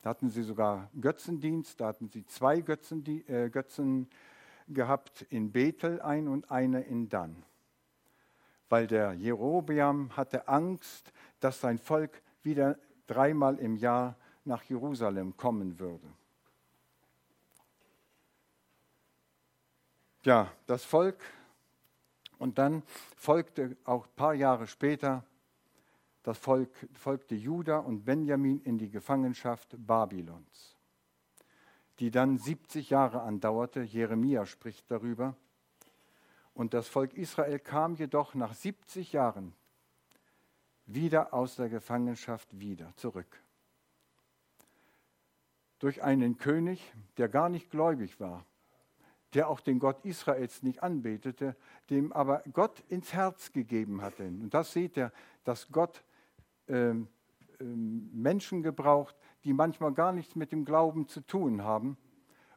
Da 0.00 0.10
hatten 0.10 0.30
sie 0.30 0.42
sogar 0.42 0.90
Götzendienst, 1.00 1.80
da 1.80 1.88
hatten 1.88 2.08
sie 2.08 2.26
zwei 2.26 2.60
Götzen, 2.60 3.04
äh, 3.28 3.50
Götzen 3.50 4.08
gehabt, 4.66 5.22
in 5.30 5.52
Bethel 5.52 6.00
ein 6.00 6.26
und 6.26 6.50
eine 6.50 6.80
in 6.80 7.08
Dan 7.08 7.36
weil 8.72 8.86
der 8.86 9.12
Jerobeam 9.12 10.16
hatte 10.16 10.48
Angst, 10.48 11.12
dass 11.40 11.60
sein 11.60 11.76
Volk 11.76 12.22
wieder 12.42 12.78
dreimal 13.06 13.58
im 13.58 13.76
Jahr 13.76 14.16
nach 14.46 14.62
Jerusalem 14.62 15.36
kommen 15.36 15.78
würde. 15.78 16.06
Ja, 20.24 20.50
das 20.64 20.86
Volk 20.86 21.22
und 22.38 22.56
dann 22.56 22.82
folgte 23.14 23.76
auch 23.84 24.06
ein 24.06 24.16
paar 24.16 24.32
Jahre 24.32 24.66
später 24.66 25.22
das 26.22 26.38
Volk 26.38 26.70
folgte 26.94 27.34
Juda 27.34 27.76
und 27.76 28.06
Benjamin 28.06 28.62
in 28.62 28.78
die 28.78 28.88
Gefangenschaft 28.88 29.76
Babylons, 29.76 30.78
die 31.98 32.10
dann 32.10 32.38
70 32.38 32.88
Jahre 32.88 33.20
andauerte. 33.20 33.82
Jeremia 33.82 34.46
spricht 34.46 34.90
darüber. 34.90 35.36
Und 36.54 36.74
das 36.74 36.88
Volk 36.88 37.14
Israel 37.14 37.58
kam 37.58 37.94
jedoch 37.94 38.34
nach 38.34 38.54
70 38.54 39.12
Jahren 39.12 39.54
wieder 40.86 41.32
aus 41.32 41.56
der 41.56 41.68
Gefangenschaft 41.68 42.48
wieder 42.58 42.92
zurück. 42.96 43.42
Durch 45.78 46.02
einen 46.02 46.38
König, 46.38 46.92
der 47.16 47.28
gar 47.28 47.48
nicht 47.48 47.70
gläubig 47.70 48.20
war, 48.20 48.44
der 49.34 49.48
auch 49.48 49.60
den 49.60 49.78
Gott 49.78 50.04
Israels 50.04 50.62
nicht 50.62 50.82
anbetete, 50.82 51.56
dem 51.90 52.12
aber 52.12 52.42
Gott 52.52 52.82
ins 52.88 53.12
Herz 53.12 53.52
gegeben 53.52 54.02
hatte. 54.02 54.24
Und 54.24 54.52
das 54.52 54.72
seht 54.72 54.96
ihr, 54.96 55.10
dass 55.44 55.72
Gott 55.72 56.04
ähm, 56.68 57.08
ähm, 57.60 58.10
Menschen 58.12 58.62
gebraucht, 58.62 59.16
die 59.44 59.52
manchmal 59.52 59.92
gar 59.92 60.12
nichts 60.12 60.36
mit 60.36 60.52
dem 60.52 60.64
Glauben 60.64 61.08
zu 61.08 61.20
tun 61.20 61.62
haben, 61.62 61.96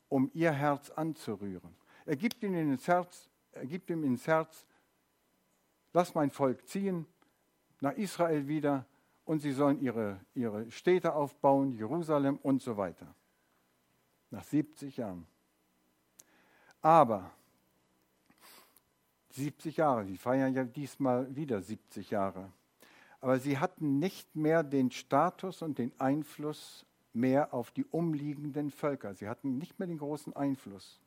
um 0.10 0.30
ihr 0.34 0.52
Herz 0.52 0.90
anzurühren. 0.92 1.76
Er 2.06 2.16
gibt 2.16 2.44
ihnen 2.44 2.74
ins 2.74 2.88
Herz, 2.88 3.30
er 3.56 3.66
gibt 3.66 3.90
ihm 3.90 4.04
ins 4.04 4.28
Herz, 4.28 4.66
lass 5.94 6.14
mein 6.14 6.30
Volk 6.30 6.68
ziehen 6.68 7.08
nach 7.80 7.94
Israel 7.94 8.48
wieder 8.48 8.86
und 9.24 9.40
sie 9.40 9.52
sollen 9.52 9.82
ihre, 9.82 10.20
ihre 10.34 10.70
Städte 10.72 11.14
aufbauen, 11.14 11.72
Jerusalem 11.74 12.38
und 12.38 12.62
so 12.62 12.78
weiter. 12.78 13.16
Nach 14.30 14.44
70 14.44 14.98
Jahren. 14.98 15.26
Aber 16.82 17.32
70 19.32 19.78
Jahre, 19.78 20.06
sie 20.06 20.18
feiern 20.18 20.54
ja 20.54 20.64
diesmal 20.64 21.34
wieder 21.36 21.62
70 21.62 22.12
Jahre. 22.12 22.52
Aber 23.22 23.40
sie 23.40 23.58
hatten 23.58 24.00
nicht 24.00 24.36
mehr 24.36 24.64
den 24.64 24.92
Status 24.92 25.62
und 25.62 25.80
den 25.80 25.92
Einfluss 26.00 26.86
mehr 27.14 27.54
auf 27.54 27.72
die 27.72 27.86
umliegenden 27.86 28.70
Völker. 28.70 29.16
Sie 29.16 29.28
hatten 29.28 29.58
nicht 29.58 29.80
mehr 29.80 29.88
den 29.88 29.98
großen 29.98 30.36
Einfluss 30.36 31.00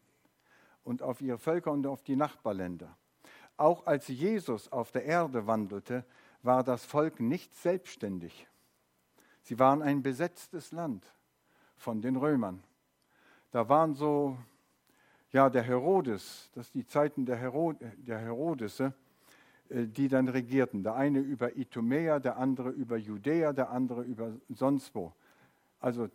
und 0.85 1.03
auf 1.03 1.21
ihre 1.21 1.38
Völker 1.38 1.73
und 1.73 1.87
auf 1.87 2.03
die 2.03 2.17
Nachbarländer. 2.17 2.97
Auch 3.57 3.87
als 3.87 4.09
Jesus 4.09 4.71
auf 4.71 4.93
der 4.93 5.05
Erde 5.05 5.47
wandelte, 5.47 6.05
war 6.43 6.62
das 6.62 6.85
Volk 6.85 7.21
nicht 7.21 7.55
selbstständig. 7.55 8.47
Sie 9.43 9.59
waren 9.59 9.83
ein 9.83 10.03
besetztes 10.03 10.73
Land 10.73 11.05
von 11.77 12.01
den 12.01 12.17
Römern. 12.17 12.62
Da 13.51 13.69
waren 13.69 13.95
so, 13.95 14.37
ja, 15.33 15.49
der 15.51 15.62
Herodes, 15.62 16.51
das 16.55 16.71
sind 16.71 16.83
die 16.83 16.87
Zeiten 16.87 17.27
der, 17.27 17.37
Herod 17.37 17.77
der 17.97 18.19
Herodese, 18.19 18.93
äh, 19.69 19.87
die 19.87 20.09
dann 20.09 20.29
regierten. 20.29 20.83
Der 20.83 20.95
eine 20.95 21.19
über 21.21 21.57
Itumea, 21.57 22.19
der 22.19 22.37
andere 22.37 22.71
über 22.71 22.97
Judäa, 22.97 23.53
der 23.53 23.71
andere 23.71 24.03
über 24.03 24.33
sonst 24.49 24.95
wo. 24.95 25.12
Also, 25.81 26.09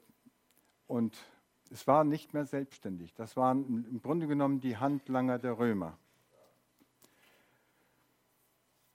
und 0.88 1.17
es 1.73 1.88
war 1.88 2.03
nicht 2.03 2.33
mehr 2.33 2.45
selbstständig. 2.45 3.15
Das 3.15 3.36
waren 3.36 3.86
im 3.89 4.01
Grunde 4.01 4.27
genommen 4.27 4.59
die 4.59 4.77
Handlanger 4.77 5.39
der 5.39 5.57
Römer. 5.57 5.97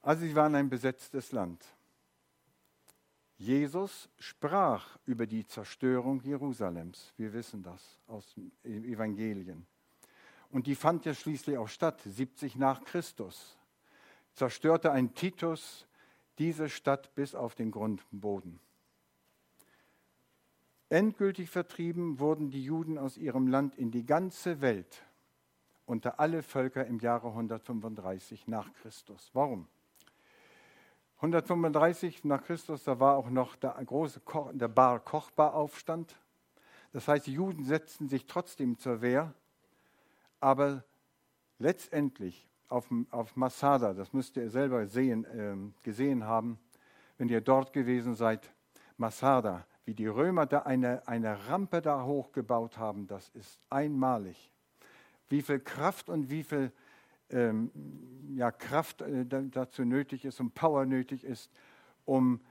Also 0.01 0.25
sie 0.25 0.37
waren 0.37 0.55
ein 0.55 0.71
besetztes 0.71 1.33
Land. 1.33 1.65
Jesus 3.37 4.09
sprach 4.19 4.97
über 5.07 5.27
die 5.27 5.45
Zerstörung 5.45 6.21
Jerusalems. 6.21 7.13
Wir 7.17 7.33
wissen 7.33 7.65
das 7.65 8.01
aus 8.07 8.33
den 8.35 8.85
Evangelien. 8.85 9.67
Und 10.51 10.69
die 10.69 10.77
fand 10.77 11.05
ja 11.05 11.15
schließlich 11.15 11.59
auch 11.59 11.69
statt, 11.69 12.01
70 12.01 12.57
nach 12.57 12.85
Christus 12.85 13.59
zerstörte 14.35 14.93
ein 14.93 15.15
Titus 15.15 15.87
diese 16.39 16.69
Stadt 16.69 17.13
bis 17.17 17.35
auf 17.35 17.57
den 17.57 17.73
Grundboden. 17.73 18.61
Endgültig 20.91 21.51
vertrieben 21.51 22.19
wurden 22.19 22.51
die 22.51 22.65
Juden 22.65 22.97
aus 22.97 23.19
ihrem 23.19 23.47
Land 23.47 23.77
in 23.77 23.91
die 23.91 24.07
ganze 24.07 24.63
Welt 24.63 25.05
unter 25.85 26.19
alle 26.21 26.43
Völker 26.43 26.87
im 26.87 26.99
Jahre 26.99 27.29
135 27.29 28.47
nach 28.47 28.73
Christus. 28.75 29.31
Warum? 29.33 29.69
135 31.17 32.25
nach 32.25 32.43
Christus, 32.45 32.85
da 32.85 33.01
war 33.01 33.17
auch 33.17 33.29
noch 33.29 33.57
der 33.57 33.73
große 33.85 34.21
Ko 34.21 34.51
der 34.53 34.69
Bar 34.69 35.01
Kochba 35.01 35.49
Aufstand. 35.51 36.17
Das 36.93 37.09
heißt, 37.09 37.27
die 37.27 37.33
Juden 37.33 37.65
setzten 37.65 38.09
sich 38.09 38.27
trotzdem 38.27 38.79
zur 38.79 39.01
Wehr, 39.03 39.35
aber 40.41 40.85
letztendlich 41.59 42.49
auf, 42.69 42.89
auf 43.11 43.35
Masada, 43.37 43.95
das 43.95 44.13
müsst 44.13 44.37
ihr 44.37 44.49
selber 44.49 44.87
sehen, 44.87 45.25
äh, 45.25 45.57
gesehen 45.83 46.25
haben, 46.25 46.59
wenn 47.17 47.29
ihr 47.29 47.41
dort 47.41 47.73
gewesen 47.73 48.15
seid. 48.15 48.51
Masada, 48.97 49.67
wie 49.89 49.95
die 49.95 50.07
Römer 50.07 50.45
da 50.45 50.65
eine, 50.65 51.09
eine 51.09 51.49
Rampe 51.49 51.81
da 51.81 52.05
hochgebaut 52.05 52.77
haben, 52.77 53.07
das 53.07 53.31
ist 53.31 53.59
einmalig. 53.71 54.51
Wie 55.31 55.41
viel 55.41 55.61
Kraft 55.61 56.11
und 56.11 56.29
wie 56.29 56.43
viel 56.43 56.73
ähm, 57.31 57.71
ja, 58.35 58.51
Kraft 58.51 59.01
äh, 59.01 59.25
dazu 59.25 59.87
nötig 59.87 60.27
ist 60.27 60.41
und 60.41 60.53
Power 60.53 60.85
nötig 60.85 61.25
ist, 61.25 61.51
um 62.05 62.43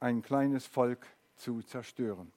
ein 0.00 0.20
kleines 0.20 0.66
Volk 0.66 1.06
zu 1.36 1.62
zerstören. 1.62 2.32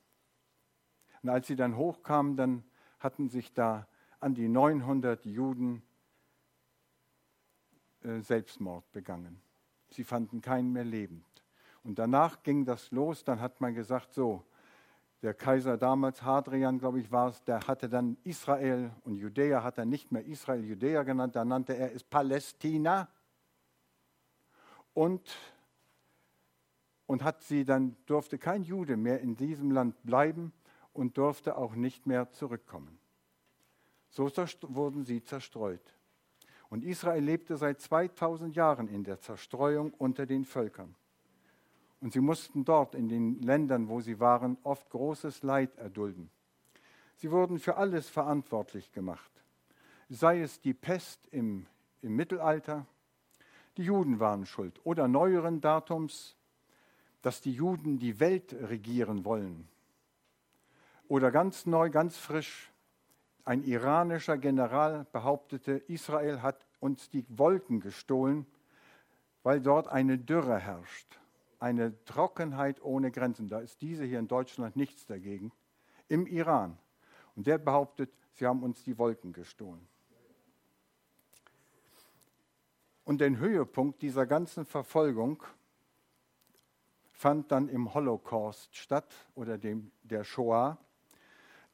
Und 1.23 1.29
als 1.29 1.47
sie 1.47 1.55
dann 1.55 1.77
hochkamen, 1.77 2.37
dann 2.37 2.63
hatten 2.99 3.27
sich 3.27 3.55
da 3.55 3.87
an 4.19 4.35
die 4.35 4.49
900 4.49 5.25
Juden 5.25 5.81
äh, 8.03 8.19
Selbstmord 8.19 8.91
begangen. 8.91 9.41
Sie 9.89 10.03
fanden 10.03 10.41
keinen 10.41 10.71
mehr 10.73 10.85
lebend. 10.85 11.25
Und 11.87 11.97
danach 11.99 12.43
ging 12.43 12.65
das 12.65 12.91
los, 12.91 13.23
dann 13.23 13.39
hat 13.39 13.61
man 13.61 13.73
gesagt, 13.73 14.13
so, 14.13 14.43
der 15.21 15.33
Kaiser 15.33 15.77
damals, 15.77 16.21
Hadrian, 16.21 16.79
glaube 16.79 16.99
ich, 16.99 17.13
war 17.13 17.29
es, 17.29 17.41
der 17.45 17.65
hatte 17.65 17.87
dann 17.87 18.17
Israel 18.25 18.91
und 19.05 19.15
Judäa, 19.15 19.63
hat 19.63 19.77
er 19.77 19.85
nicht 19.85 20.11
mehr 20.11 20.25
Israel, 20.25 20.65
Judäa 20.65 21.03
genannt, 21.03 21.37
da 21.37 21.45
nannte 21.45 21.77
er 21.77 21.95
es 21.95 22.03
Palästina. 22.03 23.07
Und, 24.93 25.33
und 27.05 27.23
hat 27.23 27.41
sie 27.43 27.63
dann, 27.63 27.95
durfte 28.05 28.37
kein 28.37 28.63
Jude 28.63 28.97
mehr 28.97 29.21
in 29.21 29.37
diesem 29.37 29.71
Land 29.71 29.95
bleiben 30.03 30.51
und 30.91 31.17
durfte 31.17 31.55
auch 31.55 31.73
nicht 31.73 32.05
mehr 32.05 32.33
zurückkommen. 32.33 32.99
So 34.09 34.25
wurden 34.25 35.05
sie 35.05 35.23
zerstreut. 35.23 35.93
Und 36.67 36.83
Israel 36.83 37.23
lebte 37.23 37.55
seit 37.55 37.79
2000 37.79 38.57
Jahren 38.57 38.89
in 38.89 39.05
der 39.05 39.21
Zerstreuung 39.21 39.93
unter 39.93 40.25
den 40.25 40.43
Völkern. 40.43 40.93
Und 41.99 42.13
sie 42.13 42.19
mussten 42.19 42.63
dort 42.63 42.93
in 42.95 43.09
den 43.09 43.41
Ländern, 43.41 43.89
wo 43.89 44.01
sie 44.01 44.19
waren, 44.19 44.57
oft 44.63 44.89
großes 44.89 45.43
Leid 45.43 45.75
erdulden. 45.77 46.29
Sie 47.15 47.31
wurden 47.31 47.57
für 47.57 47.77
alles 47.77 48.07
verantwortlich 48.09 48.91
gemacht. 48.91 49.31
Sei 50.09 50.41
es 50.41 50.61
die 50.61 50.75
Pest 50.75 51.27
im, 51.31 51.65
im 52.01 52.15
Mittelalter, 52.15 52.85
die 53.77 53.83
Juden 53.83 54.19
waren 54.19 54.45
schuld, 54.45 54.79
oder 54.83 55.07
neueren 55.07 55.61
Datums, 55.61 56.35
dass 57.21 57.41
die 57.41 57.53
Juden 57.53 57.99
die 57.99 58.19
Welt 58.19 58.53
regieren 58.53 59.25
wollen. 59.25 59.67
Oder 61.07 61.31
ganz 61.31 61.65
neu, 61.65 61.89
ganz 61.89 62.17
frisch, 62.17 62.71
ein 63.43 63.63
iranischer 63.63 64.37
General 64.37 65.05
behauptete, 65.11 65.73
Israel 65.87 66.41
hat 66.41 66.65
uns 66.79 67.09
die 67.09 67.25
Wolken 67.29 67.79
gestohlen, 67.79 68.45
weil 69.41 69.61
dort 69.61 69.87
eine 69.87 70.17
Dürre 70.17 70.59
herrscht, 70.59 71.19
eine 71.59 72.03
Trockenheit 72.05 72.81
ohne 72.81 73.11
Grenzen. 73.11 73.47
Da 73.47 73.59
ist 73.59 73.81
diese 73.81 74.03
hier 74.03 74.19
in 74.19 74.27
Deutschland 74.27 74.75
nichts 74.75 75.05
dagegen. 75.05 75.51
Im 76.07 76.25
Iran. 76.27 76.77
Und 77.35 77.47
der 77.47 77.57
behauptet, 77.57 78.11
sie 78.33 78.45
haben 78.45 78.63
uns 78.63 78.83
die 78.83 78.97
Wolken 78.97 79.33
gestohlen. 79.33 79.87
Und 83.03 83.21
den 83.21 83.37
Höhepunkt 83.37 84.01
dieser 84.01 84.25
ganzen 84.25 84.65
Verfolgung 84.65 85.41
fand 87.13 87.51
dann 87.51 87.69
im 87.69 87.93
Holocaust 87.93 88.75
statt 88.75 89.13
oder 89.33 89.57
dem, 89.57 89.91
der 90.03 90.23
Shoah. 90.23 90.77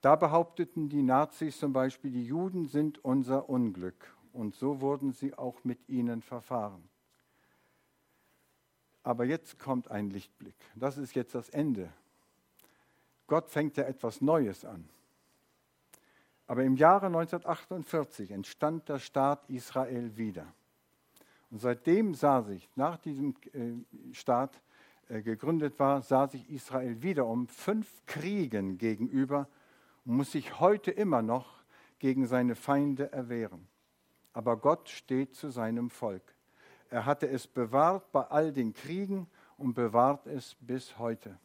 Da 0.01 0.15
behaupteten 0.15 0.89
die 0.89 1.01
Nazis 1.01 1.59
zum 1.59 1.73
Beispiel, 1.73 2.11
die 2.11 2.25
Juden 2.25 2.67
sind 2.67 3.03
unser 3.03 3.49
Unglück. 3.49 4.15
Und 4.31 4.55
so 4.55 4.79
wurden 4.79 5.11
sie 5.11 5.33
auch 5.33 5.63
mit 5.63 5.89
ihnen 5.89 6.21
verfahren. 6.21 6.87
Aber 9.03 9.25
jetzt 9.25 9.59
kommt 9.59 9.91
ein 9.91 10.09
Lichtblick. 10.09 10.55
Das 10.75 10.97
ist 10.97 11.13
jetzt 11.13 11.35
das 11.35 11.49
Ende. 11.49 11.91
Gott 13.27 13.49
fängt 13.49 13.77
ja 13.77 13.83
etwas 13.83 14.21
Neues 14.21 14.65
an. 14.65 14.87
Aber 16.47 16.63
im 16.63 16.75
Jahre 16.75 17.07
1948 17.07 18.31
entstand 18.31 18.89
der 18.89 18.99
Staat 18.99 19.49
Israel 19.49 20.17
wieder. 20.17 20.45
Und 21.49 21.59
seitdem 21.59 22.13
sah 22.13 22.41
sich, 22.41 22.67
nach 22.75 22.97
diesem 22.97 23.35
äh, 23.53 24.13
Staat 24.13 24.61
äh, 25.07 25.21
gegründet 25.21 25.79
war, 25.79 26.01
sah 26.01 26.27
sich 26.27 26.49
Israel 26.49 27.01
wieder 27.01 27.25
um 27.27 27.47
fünf 27.47 28.05
Kriegen 28.05 28.77
gegenüber 28.77 29.47
und 30.05 30.17
muss 30.17 30.31
sich 30.31 30.59
heute 30.59 30.91
immer 30.91 31.21
noch 31.21 31.63
gegen 31.99 32.25
seine 32.25 32.55
Feinde 32.55 33.11
erwehren. 33.11 33.67
Aber 34.33 34.57
Gott 34.57 34.89
steht 34.89 35.35
zu 35.35 35.49
seinem 35.49 35.89
Volk. 35.89 36.23
Er 36.93 37.07
hatte 37.07 37.27
es 37.27 37.47
bewahrt 37.47 38.11
bei 38.11 38.21
all 38.21 38.53
den 38.53 38.71
Kriegen 38.71 39.25
und 39.57 39.73
bewahrt 39.73 40.27
es 40.27 40.55
bis 40.59 40.99
heute. 40.99 41.39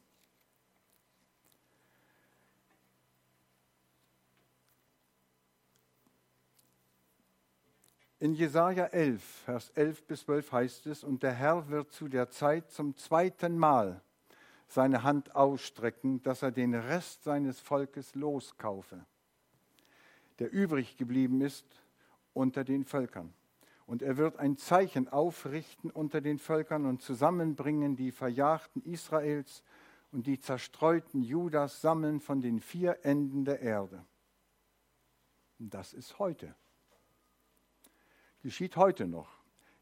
In 8.18 8.34
Jesaja 8.34 8.84
11, 8.88 9.22
Vers 9.22 9.70
11 9.70 10.02
bis 10.06 10.20
12 10.20 10.52
heißt 10.52 10.87
es: 10.88 11.02
Und 11.02 11.22
der 11.22 11.32
Herr 11.32 11.66
wird 11.70 11.92
zu 11.92 12.08
der 12.08 12.28
Zeit 12.28 12.70
zum 12.70 12.94
zweiten 12.98 13.56
Mal 13.56 14.02
seine 14.66 15.02
Hand 15.02 15.34
ausstrecken, 15.34 16.22
dass 16.22 16.42
er 16.42 16.50
den 16.50 16.74
Rest 16.74 17.24
seines 17.24 17.58
Volkes 17.58 18.14
loskaufe, 18.14 19.02
der 20.40 20.52
übrig 20.52 20.98
geblieben 20.98 21.40
ist 21.40 21.64
unter 22.34 22.64
den 22.64 22.84
Völkern. 22.84 23.32
Und 23.88 24.03
er 24.03 24.18
wird 24.18 24.38
ein 24.38 24.59
Zeichen 24.59 25.09
aufrichten 25.09 25.90
unter 25.90 26.20
den 26.20 26.38
Völkern 26.38 26.85
und 26.85 27.01
zusammenbringen 27.01 27.96
die 27.96 28.12
Verjagten 28.12 28.83
Israels 28.83 29.62
und 30.12 30.27
die 30.27 30.38
zerstreuten 30.38 31.22
Judas 31.22 31.81
sammeln 31.81 32.20
von 32.20 32.42
den 32.42 32.61
vier 32.61 32.98
Enden 33.03 33.46
der 33.46 33.61
Erde. 33.61 34.05
Das 35.59 35.94
ist 35.94 36.18
heute. 36.18 36.55
Geschieht 38.42 38.77
heute 38.77 39.07
noch. 39.07 39.31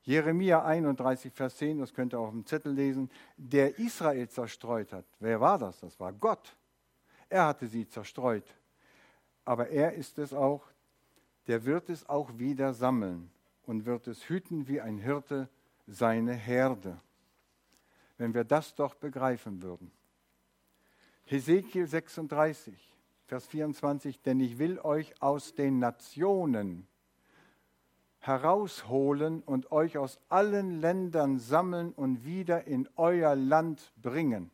Jeremia 0.02 0.64
31, 0.64 1.32
Vers 1.32 1.56
10, 1.56 1.80
das 1.80 1.92
könnt 1.92 2.14
ihr 2.14 2.20
auch 2.20 2.30
im 2.30 2.46
Zettel 2.46 2.72
lesen, 2.72 3.10
der 3.36 3.80
Israel 3.80 4.28
zerstreut 4.28 4.92
hat. 4.92 5.04
Wer 5.18 5.40
war 5.40 5.58
das? 5.58 5.80
Das 5.80 5.98
war 5.98 6.12
Gott. 6.12 6.56
Er 7.28 7.46
hatte 7.46 7.66
sie 7.66 7.88
zerstreut. 7.88 8.46
Aber 9.44 9.68
er 9.68 9.94
ist 9.94 10.16
es 10.20 10.32
auch, 10.32 10.62
der 11.48 11.64
wird 11.64 11.90
es 11.90 12.08
auch 12.08 12.38
wieder 12.38 12.72
sammeln 12.72 13.32
und 13.66 13.84
wird 13.84 14.06
es 14.06 14.28
hüten 14.28 14.68
wie 14.68 14.80
ein 14.80 14.98
Hirte 14.98 15.48
seine 15.86 16.32
Herde. 16.32 17.00
Wenn 18.16 18.32
wir 18.32 18.44
das 18.44 18.74
doch 18.74 18.94
begreifen 18.94 19.62
würden. 19.62 19.90
Hesekiel 21.26 21.86
36, 21.86 22.74
Vers 23.26 23.46
24, 23.48 24.22
denn 24.22 24.40
ich 24.40 24.58
will 24.58 24.78
euch 24.78 25.20
aus 25.20 25.54
den 25.54 25.80
Nationen 25.80 26.86
herausholen 28.20 29.42
und 29.42 29.70
euch 29.72 29.98
aus 29.98 30.18
allen 30.28 30.80
Ländern 30.80 31.38
sammeln 31.38 31.92
und 31.92 32.24
wieder 32.24 32.66
in 32.66 32.88
euer 32.96 33.34
Land 33.34 33.92
bringen. 34.00 34.50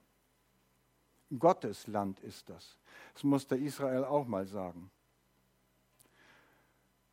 Gottes 1.38 1.86
Land 1.86 2.20
ist 2.20 2.48
das. 2.48 2.78
Das 3.14 3.24
musste 3.24 3.56
Israel 3.56 4.04
auch 4.04 4.26
mal 4.26 4.46
sagen. 4.46 4.90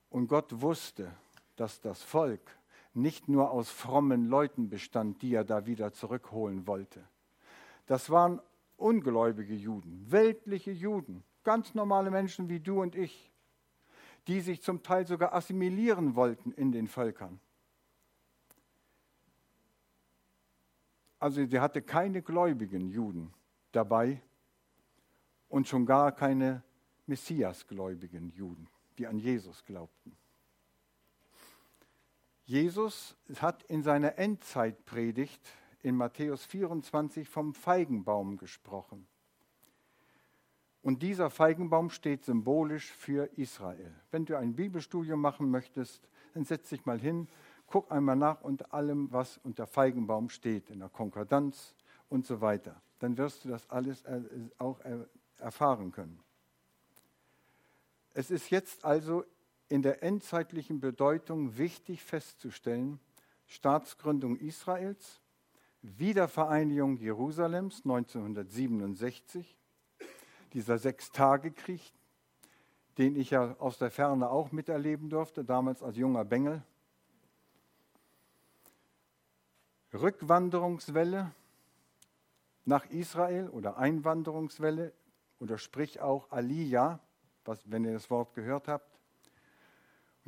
Und 0.09 0.27
Gott 0.27 0.61
wusste, 0.61 1.11
dass 1.59 1.81
das 1.81 2.01
Volk 2.01 2.57
nicht 2.93 3.27
nur 3.27 3.51
aus 3.51 3.69
frommen 3.69 4.27
Leuten 4.27 4.69
bestand, 4.69 5.21
die 5.21 5.33
er 5.33 5.43
da 5.43 5.65
wieder 5.65 5.91
zurückholen 5.93 6.67
wollte. 6.67 7.07
Das 7.85 8.09
waren 8.09 8.41
ungläubige 8.77 9.53
Juden, 9.53 10.05
weltliche 10.09 10.71
Juden, 10.71 11.23
ganz 11.43 11.75
normale 11.75 12.11
Menschen 12.11 12.49
wie 12.49 12.59
du 12.59 12.81
und 12.81 12.95
ich, 12.95 13.31
die 14.27 14.41
sich 14.41 14.61
zum 14.61 14.83
Teil 14.83 15.05
sogar 15.05 15.33
assimilieren 15.33 16.15
wollten 16.15 16.51
in 16.51 16.71
den 16.71 16.87
Völkern. 16.87 17.39
Also 21.19 21.45
sie 21.45 21.59
hatte 21.59 21.81
keine 21.81 22.21
gläubigen 22.21 22.87
Juden 22.87 23.33
dabei 23.73 24.21
und 25.49 25.67
schon 25.67 25.85
gar 25.85 26.13
keine 26.13 26.63
Messiasgläubigen 27.07 28.29
Juden, 28.29 28.69
die 28.97 29.05
an 29.07 29.19
Jesus 29.19 29.65
glaubten. 29.65 30.15
Jesus 32.49 33.15
hat 33.39 33.61
in 33.65 33.83
seiner 33.83 34.17
Endzeitpredigt 34.17 35.39
in 35.83 35.95
Matthäus 35.95 36.45
24 36.45 37.29
vom 37.29 37.53
Feigenbaum 37.53 38.37
gesprochen. 38.37 39.05
Und 40.81 41.03
dieser 41.03 41.29
Feigenbaum 41.29 41.91
steht 41.91 42.25
symbolisch 42.25 42.91
für 42.91 43.29
Israel. 43.37 43.93
Wenn 44.09 44.25
du 44.25 44.35
ein 44.35 44.55
Bibelstudium 44.55 45.21
machen 45.21 45.51
möchtest, 45.51 46.09
dann 46.33 46.43
setz 46.43 46.69
dich 46.69 46.87
mal 46.87 46.99
hin, 46.99 47.27
guck 47.67 47.91
einmal 47.91 48.15
nach 48.15 48.41
unter 48.41 48.73
allem, 48.73 49.11
was 49.11 49.37
unter 49.43 49.67
Feigenbaum 49.67 50.29
steht, 50.29 50.71
in 50.71 50.79
der 50.79 50.89
Konkordanz 50.89 51.75
und 52.09 52.25
so 52.25 52.41
weiter. 52.41 52.81
Dann 52.97 53.15
wirst 53.19 53.45
du 53.45 53.49
das 53.49 53.69
alles 53.69 54.03
auch 54.57 54.79
erfahren 55.37 55.91
können. 55.91 56.19
Es 58.15 58.31
ist 58.31 58.49
jetzt 58.49 58.85
also 58.85 59.23
in 59.69 59.81
der 59.83 60.03
endzeitlichen 60.03 60.79
Bedeutung 60.79 61.57
wichtig 61.57 62.03
festzustellen, 62.03 62.99
Staatsgründung 63.45 64.37
Israels, 64.37 65.21
Wiedervereinigung 65.81 66.97
Jerusalems 66.97 67.81
1967, 67.85 69.57
dieser 70.53 70.77
Sechstagekrieg, 70.77 71.93
den 72.97 73.15
ich 73.15 73.29
ja 73.29 73.55
aus 73.59 73.77
der 73.77 73.91
Ferne 73.91 74.29
auch 74.29 74.51
miterleben 74.51 75.09
durfte, 75.09 75.45
damals 75.45 75.81
als 75.81 75.95
junger 75.95 76.25
Bengel. 76.25 76.63
Rückwanderungswelle 79.93 81.31
nach 82.65 82.85
Israel 82.89 83.49
oder 83.49 83.77
Einwanderungswelle 83.77 84.93
oder 85.39 85.57
sprich 85.57 86.01
auch 86.01 86.29
Aliyah, 86.31 86.99
was, 87.45 87.71
wenn 87.71 87.85
ihr 87.85 87.93
das 87.93 88.09
Wort 88.09 88.33
gehört 88.33 88.67
habt. 88.67 88.88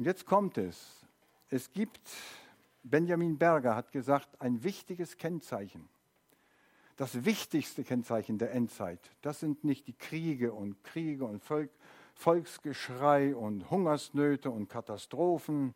Und 0.02 0.06
jetzt 0.06 0.26
kommt 0.26 0.58
es. 0.58 1.06
Es 1.52 1.72
gibt, 1.72 2.10
Benjamin 2.82 3.38
Berger 3.38 3.76
hat 3.76 3.92
gesagt, 3.92 4.42
ein 4.42 4.64
wichtiges 4.64 5.16
Kennzeichen 5.16 5.88
das 7.02 7.24
wichtigste 7.24 7.84
Kennzeichen 7.84 8.40
der 8.40 8.52
Endzeit. 8.52 9.00
Das 9.22 9.40
sind 9.40 9.64
nicht 9.64 9.88
die 9.88 9.94
Kriege 9.94 10.54
und 10.54 10.84
Kriege 10.84 11.26
und 11.26 11.44
Volk, 11.44 11.70
Volksgeschrei 12.16 13.36
und 13.36 13.70
Hungersnöte 13.70 14.50
und 14.50 14.70
Katastrophen 14.70 15.76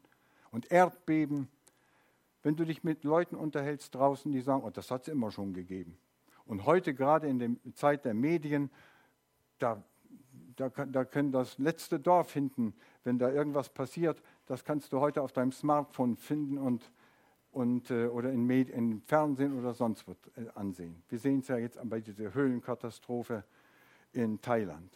und 0.52 0.72
Erdbeben. 0.72 1.48
Wenn 2.42 2.56
du 2.56 2.66
dich 2.66 2.84
mit 2.84 3.04
Leuten 3.04 3.36
unterhältst 3.36 3.94
draußen, 3.94 4.32
die 4.32 4.42
sagen, 4.42 4.64
oh, 4.64 4.72
das 4.72 4.90
hat 4.90 5.04
es 5.04 5.08
immer 5.08 5.32
schon 5.32 5.54
gegeben. 5.54 5.98
Und 6.46 6.66
heute 6.66 6.96
gerade 6.96 7.28
in 7.28 7.40
der 7.40 7.74
Zeit 7.74 8.06
der 8.06 8.16
Medien, 8.16 8.70
da, 9.58 9.84
da, 10.56 10.70
da 10.70 11.06
können 11.06 11.32
das 11.32 11.58
letzte 11.58 12.00
Dorf 12.00 12.34
hinten, 12.34 12.76
wenn 13.06 13.18
da 13.18 13.30
irgendwas 13.30 13.70
passiert, 13.70 14.22
das 14.46 14.64
kannst 14.64 14.92
du 14.92 15.00
heute 15.00 15.22
auf 15.22 15.32
deinem 15.32 15.52
Smartphone 15.52 16.18
finden 16.18 16.58
und 16.58 16.92
und, 17.56 17.90
äh, 17.90 18.08
oder 18.08 18.34
in 18.34 19.02
Fernsehen 19.06 19.58
oder 19.58 19.74
sonst 19.74 20.06
was 20.10 20.18
äh, 20.36 20.50
ansehen. 20.56 21.02
Wir 21.08 21.18
sehen 21.18 21.40
es 21.40 21.48
ja 21.48 21.58
jetzt 21.58 21.80
bei 21.86 22.02
dieser 22.02 22.34
Höhlenkatastrophe 22.34 23.46
in 24.12 24.42
Thailand. 24.42 24.94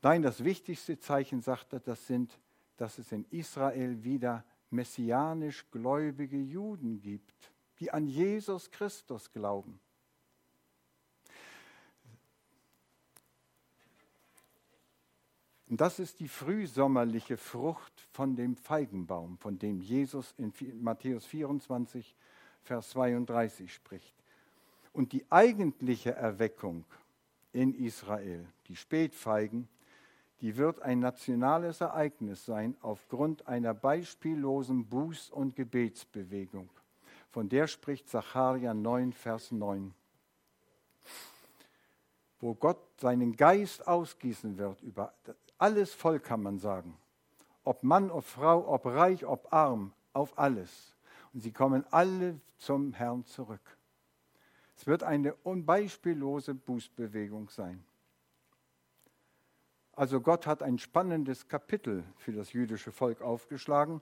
Nein, 0.00 0.22
das 0.22 0.42
wichtigste 0.42 0.98
Zeichen, 0.98 1.42
sagt 1.42 1.74
er, 1.74 1.80
das 1.80 2.06
sind, 2.06 2.40
dass 2.78 2.98
es 2.98 3.12
in 3.12 3.26
Israel 3.28 4.02
wieder 4.02 4.42
messianisch 4.70 5.70
gläubige 5.70 6.38
Juden 6.38 6.98
gibt, 6.98 7.52
die 7.78 7.90
an 7.90 8.06
Jesus 8.06 8.70
Christus 8.70 9.30
glauben. 9.30 9.80
Und 15.72 15.80
das 15.80 15.98
ist 15.98 16.20
die 16.20 16.28
frühsommerliche 16.28 17.38
Frucht 17.38 18.06
von 18.12 18.36
dem 18.36 18.56
Feigenbaum, 18.56 19.38
von 19.38 19.58
dem 19.58 19.80
Jesus 19.80 20.34
in 20.36 20.52
Matthäus 20.82 21.24
24, 21.24 22.14
Vers 22.62 22.90
32 22.90 23.72
spricht. 23.72 24.14
Und 24.92 25.14
die 25.14 25.24
eigentliche 25.30 26.12
Erweckung 26.12 26.84
in 27.54 27.72
Israel, 27.74 28.44
die 28.68 28.76
Spätfeigen, 28.76 29.66
die 30.42 30.58
wird 30.58 30.82
ein 30.82 31.00
nationales 31.00 31.80
Ereignis 31.80 32.44
sein 32.44 32.76
aufgrund 32.82 33.48
einer 33.48 33.72
beispiellosen 33.72 34.90
Buß- 34.90 35.30
und 35.30 35.56
Gebetsbewegung. 35.56 36.68
Von 37.30 37.48
der 37.48 37.66
spricht 37.66 38.10
Sacharja 38.10 38.74
9, 38.74 39.14
Vers 39.14 39.50
9 39.50 39.94
wo 42.42 42.54
Gott 42.54 42.78
seinen 43.00 43.36
Geist 43.36 43.86
ausgießen 43.86 44.58
wird 44.58 44.82
über 44.82 45.14
alles 45.62 45.94
Volk, 45.94 46.24
kann 46.24 46.42
man 46.42 46.58
sagen. 46.58 46.98
Ob 47.62 47.84
Mann, 47.84 48.10
ob 48.10 48.24
Frau, 48.24 48.68
ob 48.68 48.84
reich, 48.84 49.24
ob 49.24 49.52
arm, 49.52 49.92
auf 50.12 50.36
alles. 50.36 50.96
Und 51.32 51.40
sie 51.40 51.52
kommen 51.52 51.84
alle 51.92 52.40
zum 52.58 52.92
Herrn 52.92 53.24
zurück. 53.26 53.78
Es 54.76 54.88
wird 54.88 55.04
eine 55.04 55.34
unbeispiellose 55.34 56.54
Bußbewegung 56.54 57.48
sein. 57.48 57.84
Also 59.92 60.20
Gott 60.20 60.48
hat 60.48 60.64
ein 60.64 60.78
spannendes 60.78 61.46
Kapitel 61.46 62.02
für 62.16 62.32
das 62.32 62.52
jüdische 62.52 62.90
Volk 62.90 63.22
aufgeschlagen. 63.22 64.00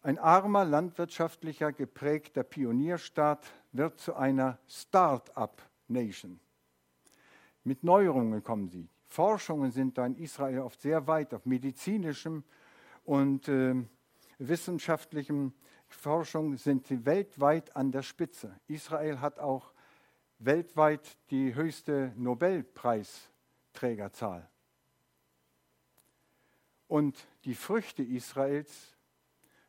Ein 0.00 0.18
armer, 0.18 0.64
landwirtschaftlicher, 0.64 1.72
geprägter 1.72 2.44
Pionierstaat 2.44 3.44
wird 3.72 3.98
zu 3.98 4.14
einer 4.14 4.58
Start-up-Nation. 4.68 6.40
Mit 7.62 7.84
Neuerungen 7.84 8.42
kommen 8.42 8.70
sie. 8.70 8.88
Forschungen 9.06 9.70
sind 9.70 9.98
da 9.98 10.06
in 10.06 10.16
Israel 10.16 10.60
oft 10.60 10.80
sehr 10.80 11.06
weit, 11.06 11.34
auf 11.34 11.44
medizinischem 11.46 12.42
und 13.04 13.48
äh, 13.48 13.74
wissenschaftlichem 14.38 15.52
Forschung 15.88 16.56
sind 16.56 16.86
sie 16.86 17.04
weltweit 17.06 17.76
an 17.76 17.92
der 17.92 18.02
Spitze. 18.02 18.58
Israel 18.66 19.20
hat 19.20 19.38
auch 19.38 19.70
weltweit 20.38 21.16
die 21.30 21.54
höchste 21.54 22.12
Nobelpreisträgerzahl. 22.16 24.48
Und 26.88 27.26
die 27.44 27.54
Früchte 27.54 28.02
Israels, 28.02 28.96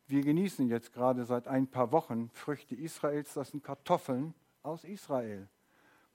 wir 0.07 0.21
genießen 0.21 0.67
jetzt 0.67 0.93
gerade 0.93 1.25
seit 1.25 1.47
ein 1.47 1.67
paar 1.67 1.91
Wochen 1.91 2.31
Früchte 2.31 2.73
Israels, 2.75 3.33
das 3.33 3.51
sind 3.51 3.63
Kartoffeln 3.63 4.33
aus 4.63 4.83
Israel, 4.83 5.47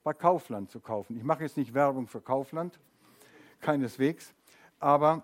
bei 0.03 0.13
Kaufland 0.13 0.69
zu 0.71 0.79
kaufen. 0.79 1.17
Ich 1.17 1.23
mache 1.23 1.43
jetzt 1.43 1.57
nicht 1.57 1.73
Werbung 1.73 2.07
für 2.07 2.21
Kaufland, 2.21 2.79
keineswegs, 3.63 4.35
aber 4.79 5.23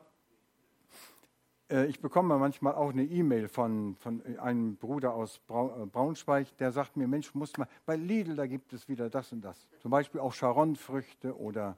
äh, 1.70 1.86
ich 1.86 2.00
bekomme 2.00 2.38
manchmal 2.38 2.74
auch 2.74 2.90
eine 2.90 3.04
E-Mail 3.04 3.48
von, 3.48 3.96
von 3.98 4.24
einem 4.38 4.76
Bruder 4.78 5.14
aus 5.14 5.38
äh, 5.50 5.86
Braunschweig, 5.86 6.58
der 6.58 6.72
sagt 6.72 6.98
mir, 6.98 7.08
Mensch, 7.08 7.34
muss 7.36 7.56
mal, 7.58 7.68
bei 7.86 7.96
Lidl, 7.96 8.36
da 8.36 8.48
gibt 8.48 8.74
es 8.74 8.88
wieder 8.88 9.10
das 9.10 9.32
und 9.32 9.42
das. 9.42 9.68
Zum 9.80 9.92
Beispiel 9.92 10.22
auch 10.22 10.34
Charonfrüchte 10.34 11.38
oder 11.38 11.78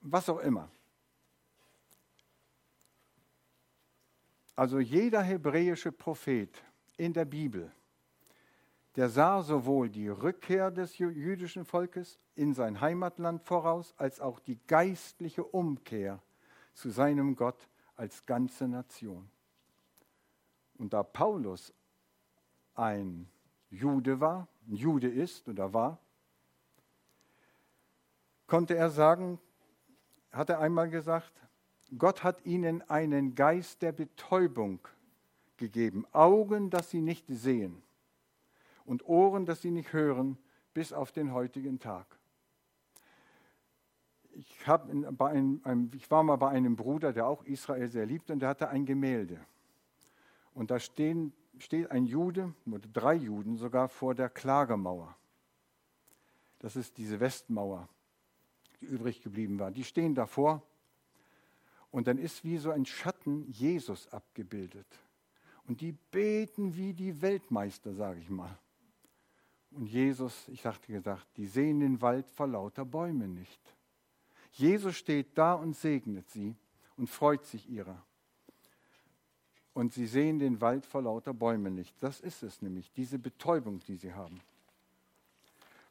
was 0.00 0.28
auch 0.28 0.38
immer. 0.38 0.68
Also 4.54 4.80
jeder 4.80 5.22
hebräische 5.22 5.92
Prophet 5.92 6.62
in 6.96 7.12
der 7.12 7.24
Bibel, 7.24 7.70
der 8.98 9.08
sah 9.08 9.42
sowohl 9.42 9.88
die 9.88 10.08
Rückkehr 10.08 10.72
des 10.72 10.98
jüdischen 10.98 11.64
Volkes 11.64 12.18
in 12.34 12.52
sein 12.52 12.80
Heimatland 12.80 13.44
voraus, 13.44 13.94
als 13.96 14.18
auch 14.18 14.40
die 14.40 14.58
geistliche 14.66 15.44
Umkehr 15.44 16.20
zu 16.74 16.90
seinem 16.90 17.36
Gott 17.36 17.68
als 17.94 18.26
ganze 18.26 18.66
Nation. 18.66 19.30
Und 20.78 20.94
da 20.94 21.04
Paulus 21.04 21.72
ein 22.74 23.28
Jude 23.70 24.18
war, 24.18 24.48
ein 24.66 24.74
Jude 24.74 25.08
ist 25.08 25.48
oder 25.48 25.72
war, 25.72 26.00
konnte 28.48 28.74
er 28.74 28.90
sagen, 28.90 29.38
hat 30.32 30.50
er 30.50 30.58
einmal 30.58 30.90
gesagt, 30.90 31.34
Gott 31.96 32.24
hat 32.24 32.44
ihnen 32.44 32.82
einen 32.90 33.36
Geist 33.36 33.80
der 33.80 33.92
Betäubung 33.92 34.80
gegeben, 35.56 36.04
Augen, 36.10 36.68
dass 36.68 36.90
sie 36.90 37.00
nicht 37.00 37.26
sehen 37.28 37.80
und 38.88 39.06
Ohren, 39.06 39.44
dass 39.44 39.60
sie 39.60 39.70
nicht 39.70 39.92
hören, 39.92 40.38
bis 40.72 40.94
auf 40.94 41.12
den 41.12 41.32
heutigen 41.32 41.78
Tag. 41.78 42.06
Ich, 44.32 44.66
einem, 44.66 45.90
ich 45.94 46.10
war 46.10 46.22
mal 46.22 46.36
bei 46.36 46.48
einem 46.48 46.74
Bruder, 46.74 47.12
der 47.12 47.26
auch 47.26 47.44
Israel 47.44 47.88
sehr 47.88 48.06
liebt, 48.06 48.30
und 48.30 48.40
der 48.40 48.48
hatte 48.48 48.68
ein 48.70 48.86
Gemälde. 48.86 49.40
Und 50.54 50.70
da 50.70 50.80
stehen, 50.80 51.34
steht 51.58 51.90
ein 51.90 52.06
Jude, 52.06 52.54
oder 52.66 52.88
drei 52.92 53.14
Juden 53.14 53.56
sogar, 53.56 53.88
vor 53.88 54.14
der 54.14 54.30
Klagemauer. 54.30 55.14
Das 56.58 56.74
ist 56.74 56.96
diese 56.96 57.20
Westmauer, 57.20 57.88
die 58.80 58.86
übrig 58.86 59.20
geblieben 59.20 59.58
war. 59.58 59.70
Die 59.70 59.84
stehen 59.84 60.14
davor 60.14 60.62
und 61.90 62.06
dann 62.06 62.16
ist 62.16 62.42
wie 62.42 62.56
so 62.56 62.70
ein 62.70 62.86
Schatten 62.86 63.44
Jesus 63.50 64.08
abgebildet. 64.08 64.86
Und 65.66 65.82
die 65.82 65.92
beten 65.92 66.74
wie 66.74 66.94
die 66.94 67.20
Weltmeister, 67.20 67.92
sage 67.92 68.20
ich 68.20 68.30
mal. 68.30 68.58
Und 69.70 69.86
Jesus, 69.86 70.48
ich 70.48 70.62
sagte 70.62 70.92
gesagt, 70.92 71.26
die 71.36 71.46
sehen 71.46 71.80
den 71.80 72.00
Wald 72.00 72.28
vor 72.30 72.46
lauter 72.46 72.84
Bäumen 72.84 73.34
nicht. 73.34 73.60
Jesus 74.52 74.96
steht 74.96 75.36
da 75.36 75.54
und 75.54 75.76
segnet 75.76 76.28
sie 76.30 76.56
und 76.96 77.08
freut 77.08 77.44
sich 77.44 77.68
ihrer. 77.68 78.02
Und 79.74 79.92
sie 79.92 80.06
sehen 80.06 80.38
den 80.38 80.60
Wald 80.60 80.86
vor 80.86 81.02
lauter 81.02 81.34
Bäumen 81.34 81.74
nicht. 81.74 81.94
Das 82.00 82.20
ist 82.20 82.42
es 82.42 82.62
nämlich, 82.62 82.90
diese 82.92 83.18
Betäubung, 83.18 83.80
die 83.86 83.96
sie 83.96 84.14
haben. 84.14 84.40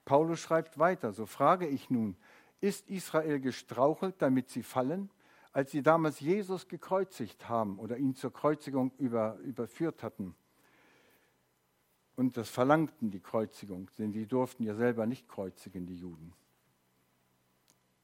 Paulus 0.03 0.39
schreibt 0.39 0.79
weiter, 0.79 1.13
so 1.13 1.25
frage 1.25 1.67
ich 1.67 1.89
nun, 1.89 2.17
ist 2.59 2.89
Israel 2.89 3.39
gestrauchelt, 3.39 4.15
damit 4.19 4.49
sie 4.49 4.63
fallen? 4.63 5.09
als 5.57 5.71
sie 5.71 5.81
damals 5.81 6.19
Jesus 6.19 6.67
gekreuzigt 6.67 7.49
haben 7.49 7.79
oder 7.79 7.97
ihn 7.97 8.13
zur 8.13 8.31
Kreuzigung 8.31 8.91
über, 8.99 9.39
überführt 9.39 10.03
hatten 10.03 10.35
und 12.17 12.35
das 12.35 12.49
verlangten, 12.49 13.09
die 13.09 13.21
Kreuzigung, 13.21 13.89
denn 13.97 14.11
sie 14.11 14.25
durften 14.25 14.63
ja 14.63 14.75
selber 14.75 15.05
nicht 15.05 15.29
kreuzigen, 15.29 15.85
die 15.85 15.95
Juden. 15.95 16.33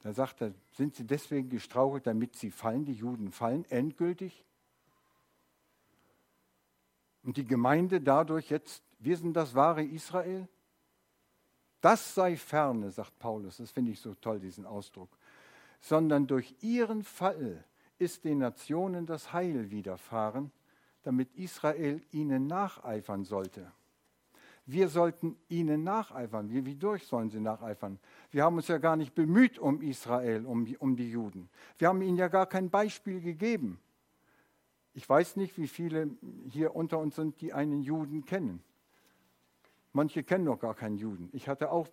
Da 0.03 0.13
sagt 0.13 0.41
er, 0.41 0.53
sind 0.71 0.95
sie 0.95 1.05
deswegen 1.05 1.49
gestrauchelt, 1.49 2.07
damit 2.07 2.37
sie 2.37 2.49
fallen, 2.49 2.85
die 2.85 2.93
Juden 2.93 3.31
fallen, 3.33 3.65
endgültig? 3.65 4.45
Und 7.23 7.35
die 7.35 7.45
Gemeinde 7.45 7.99
dadurch 7.99 8.49
jetzt, 8.49 8.81
wir 8.99 9.17
sind 9.17 9.33
das 9.33 9.53
wahre 9.55 9.83
Israel? 9.83 10.47
Das 11.81 12.15
sei 12.15 12.37
ferne, 12.37 12.91
sagt 12.91 13.19
Paulus, 13.19 13.57
das 13.57 13.71
finde 13.71 13.91
ich 13.91 13.99
so 13.99 14.15
toll, 14.15 14.39
diesen 14.39 14.65
Ausdruck 14.65 15.09
sondern 15.83 16.27
durch 16.27 16.55
ihren 16.61 17.03
Fall 17.03 17.61
ist 17.99 18.23
den 18.23 18.37
Nationen 18.37 19.05
das 19.05 19.33
Heil 19.33 19.69
widerfahren, 19.69 20.49
damit 21.03 21.35
Israel 21.35 22.01
ihnen 22.11 22.47
nacheifern 22.47 23.25
sollte. 23.25 23.69
Wir 24.65 24.87
sollten 24.87 25.37
ihnen 25.49 25.83
nacheifern. 25.83 26.49
Wie, 26.49 26.65
wie 26.65 26.75
durch 26.75 27.05
sollen 27.05 27.29
sie 27.29 27.39
nacheifern? 27.39 27.99
Wir 28.31 28.43
haben 28.43 28.55
uns 28.55 28.67
ja 28.69 28.77
gar 28.77 28.95
nicht 28.95 29.13
bemüht 29.13 29.59
um 29.59 29.81
Israel, 29.81 30.45
um, 30.45 30.65
um 30.79 30.95
die 30.95 31.09
Juden. 31.09 31.49
Wir 31.77 31.89
haben 31.89 32.01
ihnen 32.01 32.17
ja 32.17 32.29
gar 32.29 32.45
kein 32.45 32.69
Beispiel 32.69 33.19
gegeben. 33.19 33.79
Ich 34.93 35.07
weiß 35.09 35.35
nicht, 35.35 35.57
wie 35.57 35.67
viele 35.67 36.11
hier 36.49 36.75
unter 36.75 36.99
uns 36.99 37.15
sind, 37.15 37.41
die 37.41 37.51
einen 37.51 37.81
Juden 37.81 38.25
kennen. 38.25 38.63
Manche 39.91 40.23
kennen 40.23 40.45
noch 40.45 40.59
gar 40.59 40.75
keinen 40.75 40.97
Juden. 40.97 41.29
Ich 41.33 41.47
hatte 41.47 41.71
auch 41.71 41.87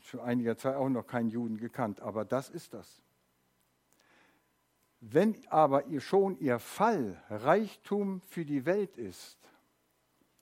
für 0.00 0.22
einige 0.22 0.56
Zeit 0.56 0.76
auch 0.76 0.88
noch 0.88 1.06
keinen 1.06 1.28
Juden 1.28 1.56
gekannt, 1.56 2.00
aber 2.00 2.24
das 2.24 2.48
ist 2.48 2.74
das. 2.74 3.02
Wenn 5.00 5.36
aber 5.50 5.86
ihr 5.86 6.00
schon 6.00 6.38
ihr 6.38 6.58
Fall 6.58 7.22
Reichtum 7.28 8.22
für 8.22 8.44
die 8.44 8.64
Welt 8.64 8.96
ist, 8.96 9.38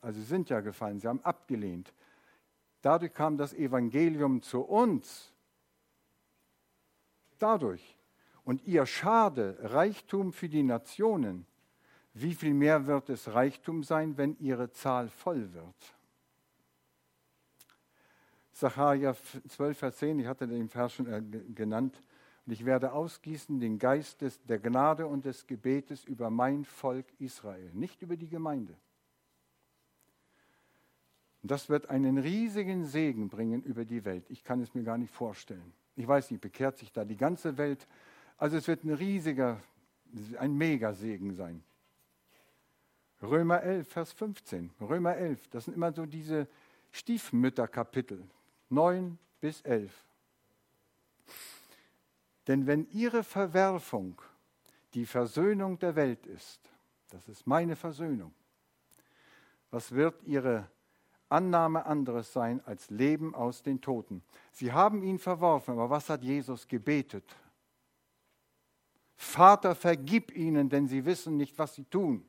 also 0.03 0.21
sie 0.21 0.27
sind 0.27 0.51
ja 0.51 0.61
gefallen, 0.61 1.01
sie 1.01 1.09
haben 1.09 1.25
abgelehnt, 1.25 1.95
dadurch 2.83 3.15
kam 3.15 3.39
das 3.39 3.55
Evangelium 3.55 4.43
zu 4.43 4.61
uns, 4.61 5.33
dadurch, 7.39 7.97
und 8.45 8.65
ihr 8.67 8.85
Schade 8.85 9.57
Reichtum 9.63 10.33
für 10.33 10.49
die 10.49 10.65
Nationen, 10.65 11.47
wie 12.15 12.35
viel 12.35 12.53
mehr 12.53 12.87
wird 12.87 13.09
es 13.09 13.33
Reichtum 13.33 13.85
sein, 13.85 14.19
wenn 14.19 14.37
ihre 14.39 14.71
Zahl 14.71 15.09
voll 15.09 15.55
wird? 15.55 15.95
Sacharja 18.53 19.15
12, 19.49 19.79
Vers 19.79 19.97
10, 19.97 20.19
ich 20.19 20.27
hatte 20.27 20.47
den 20.47 20.69
Vers 20.69 20.93
schon 20.95 21.07
äh, 21.07 21.23
genannt, 21.55 22.03
und 22.45 22.53
ich 22.53 22.65
werde 22.65 22.93
ausgießen 22.93 23.61
den 23.61 23.79
Geist 23.79 24.21
des, 24.21 24.43
der 24.43 24.59
Gnade 24.59 25.07
und 25.07 25.25
des 25.25 25.47
Gebetes 25.47 26.05
über 26.05 26.29
mein 26.29 26.65
Volk 26.65 27.07
Israel, 27.21 27.71
nicht 27.73 28.03
über 28.03 28.17
die 28.17 28.29
Gemeinde. 28.29 28.77
Und 31.43 31.51
das 31.51 31.69
wird 31.69 31.91
einen 31.91 32.19
riesigen 32.19 32.85
Segen 32.87 33.29
bringen 33.29 33.63
über 33.63 33.85
die 33.85 34.05
Welt. 34.05 34.25
Ich 34.29 34.45
kann 34.45 34.61
es 34.61 34.75
mir 34.75 34.85
gar 34.85 34.97
nicht 34.97 35.13
vorstellen. 35.13 35.73
Ich 35.97 36.07
weiß 36.07 36.31
nicht, 36.31 36.41
bekehrt 36.41 36.79
sich 36.79 36.93
da 36.93 37.05
die 37.05 37.17
ganze 37.17 37.59
Welt. 37.59 37.87
Also 38.39 38.57
es 38.57 38.69
wird 38.69 38.85
ein 38.85 38.95
riesiger, 38.95 39.61
ein 40.39 40.57
Megasegen 40.57 41.35
sein. 41.35 41.63
Römer 43.21 43.63
11, 43.63 43.89
Vers 43.89 44.13
15. 44.13 44.71
Römer 44.81 45.17
11, 45.17 45.49
das 45.49 45.65
sind 45.65 45.75
immer 45.75 45.93
so 45.93 46.07
diese 46.07 46.49
Stiefmütterkapitel. 46.93 48.23
9 48.71 49.19
bis 49.41 49.61
11. 49.63 49.93
Denn 52.47 52.67
wenn 52.67 52.89
ihre 52.91 53.23
Verwerfung 53.23 54.21
die 54.95 55.07
Versöhnung 55.07 55.79
der 55.79 55.95
Welt 55.95 56.27
ist, 56.27 56.61
das 57.11 57.29
ist 57.29 57.47
meine 57.47 57.77
Versöhnung, 57.77 58.33
was 59.71 59.93
wird 59.93 60.23
ihre 60.25 60.69
Annahme 61.33 61.87
anderes 61.87 62.33
sein 62.33 62.61
als 62.65 62.91
Leben 62.91 63.35
aus 63.35 63.63
den 63.63 63.81
Toten? 63.81 64.23
Sie 64.53 64.73
haben 64.73 65.03
ihn 65.03 65.19
verworfen, 65.19 65.73
aber 65.73 65.91
was 65.91 66.09
hat 66.09 66.23
Jesus 66.23 66.69
gebetet? 66.69 67.25
Vater, 69.17 69.75
vergib 69.75 70.37
ihnen, 70.37 70.69
denn 70.69 70.89
sie 70.89 71.05
wissen 71.05 71.37
nicht, 71.37 71.59
was 71.59 71.75
sie 71.75 71.85
tun. 71.85 72.25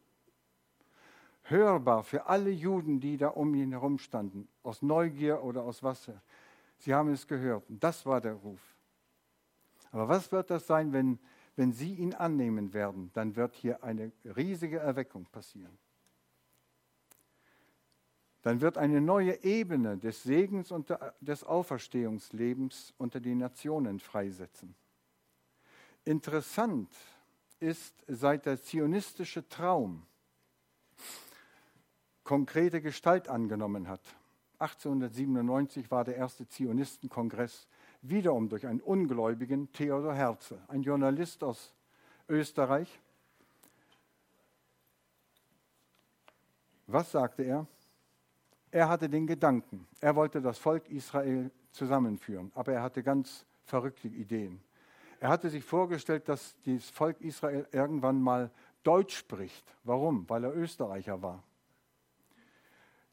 Hörbar 1.43 2.03
für 2.03 2.27
alle 2.27 2.49
Juden, 2.49 2.99
die 2.99 3.17
da 3.17 3.29
um 3.29 3.53
ihn 3.53 3.71
herum 3.71 3.99
standen, 3.99 4.47
aus 4.63 4.81
Neugier 4.81 5.43
oder 5.43 5.63
aus 5.63 5.83
Wasser. 5.83 6.21
Sie 6.77 6.93
haben 6.93 7.11
es 7.11 7.27
gehört. 7.27 7.63
Das 7.67 8.05
war 8.05 8.21
der 8.21 8.33
Ruf. 8.33 8.61
Aber 9.91 10.07
was 10.07 10.31
wird 10.31 10.49
das 10.49 10.65
sein, 10.67 10.93
wenn, 10.93 11.19
wenn 11.55 11.71
Sie 11.71 11.93
ihn 11.93 12.13
annehmen 12.13 12.73
werden? 12.73 13.11
Dann 13.13 13.35
wird 13.35 13.55
hier 13.55 13.83
eine 13.83 14.11
riesige 14.23 14.79
Erweckung 14.79 15.25
passieren 15.25 15.77
dann 18.43 18.59
wird 18.59 18.77
eine 18.77 19.01
neue 19.01 19.41
Ebene 19.43 19.97
des 19.97 20.23
Segens 20.23 20.71
und 20.71 20.93
des 21.21 21.43
Auferstehungslebens 21.45 22.93
unter 22.97 23.19
die 23.21 23.35
Nationen 23.35 23.99
freisetzen. 23.99 24.75
Interessant 26.03 26.89
ist 27.61 27.95
seit 28.07 28.45
der 28.45 28.61
zionistische 28.61 29.47
Traum 29.47 30.05
konkrete 32.25 32.81
Gestalt 32.81 33.29
angenommen 33.29 33.87
hat. 33.87 34.01
1897 34.59 35.89
war 35.89 36.03
der 36.03 36.17
erste 36.17 36.47
Zionistenkongress 36.47 37.67
wiederum 38.01 38.49
durch 38.49 38.67
einen 38.67 38.81
Ungläubigen, 38.81 39.71
Theodor 39.71 40.13
Herzl, 40.13 40.59
ein 40.67 40.83
Journalist 40.83 41.43
aus 41.45 41.73
Österreich. 42.27 42.99
Was 46.87 47.11
sagte 47.11 47.43
er? 47.43 47.67
Er 48.73 48.89
hatte 48.89 49.07
den 49.07 49.27
Gedanken, 49.27 49.85
er 50.01 50.15
wollte 50.15 50.41
das 50.41 50.57
Volk 50.57 50.89
Israel 50.89 51.51
zusammenführen, 51.69 52.51
aber 52.55 52.73
er 52.73 52.81
hatte 52.81 53.03
ganz 53.03 53.45
verrückte 53.65 54.07
Ideen. 54.07 54.59
Er 55.19 55.29
hatte 55.29 55.51
sich 55.51 55.63
vorgestellt, 55.63 56.27
dass 56.27 56.55
das 56.65 56.89
Volk 56.89 57.21
Israel 57.21 57.67
irgendwann 57.71 58.19
mal 58.19 58.49
Deutsch 58.81 59.15
spricht. 59.15 59.63
Warum? 59.83 60.27
Weil 60.27 60.45
er 60.45 60.55
Österreicher 60.55 61.21
war. 61.21 61.43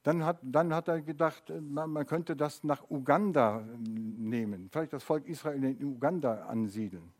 Dann 0.02 0.24
hat, 0.24 0.38
dann 0.40 0.72
hat 0.72 0.88
er 0.88 1.02
gedacht, 1.02 1.52
man, 1.60 1.90
man 1.90 2.06
könnte 2.06 2.34
das 2.34 2.64
nach 2.64 2.88
Uganda 2.88 3.62
nehmen, 3.76 4.70
vielleicht 4.72 4.94
das 4.94 5.04
Volk 5.04 5.26
Israel 5.26 5.62
in 5.62 5.84
Uganda 5.84 6.46
ansiedeln. 6.46 7.12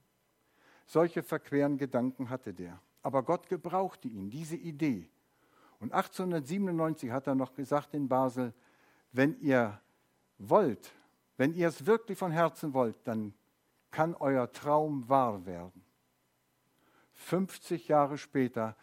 Solche 0.86 1.22
verqueren 1.22 1.76
Gedanken 1.76 2.30
hatte 2.30 2.54
der. 2.54 2.80
Aber 3.02 3.22
Gott 3.22 3.50
gebrauchte 3.50 4.08
ihn, 4.08 4.30
diese 4.30 4.56
Idee. 4.56 5.10
Und 5.80 5.92
1897 5.92 7.10
hat 7.10 7.26
er 7.26 7.34
noch 7.34 7.54
gesagt 7.54 7.94
in 7.94 8.08
Basel, 8.08 8.52
wenn 9.12 9.40
ihr 9.40 9.80
wollt, 10.38 10.92
wenn 11.36 11.54
ihr 11.54 11.68
es 11.68 11.86
wirklich 11.86 12.18
von 12.18 12.30
Herzen 12.30 12.74
wollt, 12.74 12.96
dann 13.04 13.34
kann 13.90 14.14
euer 14.14 14.52
Traum 14.52 15.08
wahr 15.08 15.44
werden. 15.46 15.82
50 17.14 17.88
Jahre 17.88 18.18
später 18.18 18.76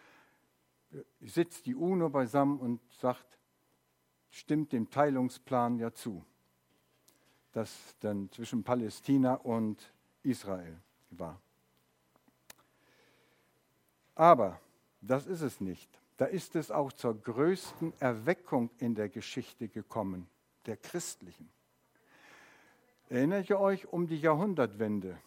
sitzt 1.22 1.66
die 1.66 1.76
UNO 1.76 2.10
beisammen 2.10 2.60
und 2.60 2.82
sagt, 2.94 3.38
stimmt 4.30 4.72
dem 4.72 4.90
Teilungsplan 4.90 5.80
ja 5.80 5.94
zu, 5.94 6.26
das 7.52 7.96
dann 8.00 8.32
zwischen 8.32 8.64
Palästina 8.64 9.36
und 9.36 9.94
Israel 10.24 10.80
war. 11.12 11.40
Aber 14.16 14.60
das 15.02 15.28
ist 15.28 15.42
es 15.42 15.62
nicht. 15.62 15.90
Da 16.18 16.26
ist 16.26 16.56
es 16.56 16.72
auch 16.72 16.92
zur 16.92 17.22
größten 17.22 17.94
Erweckung 18.00 18.72
in 18.80 18.96
der 18.96 19.08
Geschichte 19.08 19.68
gekommen, 19.68 20.28
der 20.66 20.78
christlichen. 20.78 21.50
Erinnert 23.10 23.50
ihr 23.50 23.60
euch 23.60 23.88
um 23.88 24.08
die 24.08 24.20
Jahrhundertwende? 24.20 25.18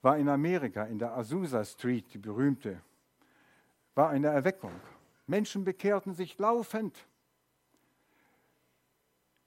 War 0.00 0.16
in 0.16 0.28
Amerika, 0.28 0.84
in 0.84 0.98
der 0.98 1.16
Azusa 1.16 1.64
Street, 1.64 2.12
die 2.14 2.18
berühmte, 2.18 2.80
war 3.94 4.10
eine 4.10 4.28
Erweckung. 4.28 4.72
Menschen 5.26 5.64
bekehrten 5.64 6.14
sich 6.14 6.38
laufend. 6.38 6.96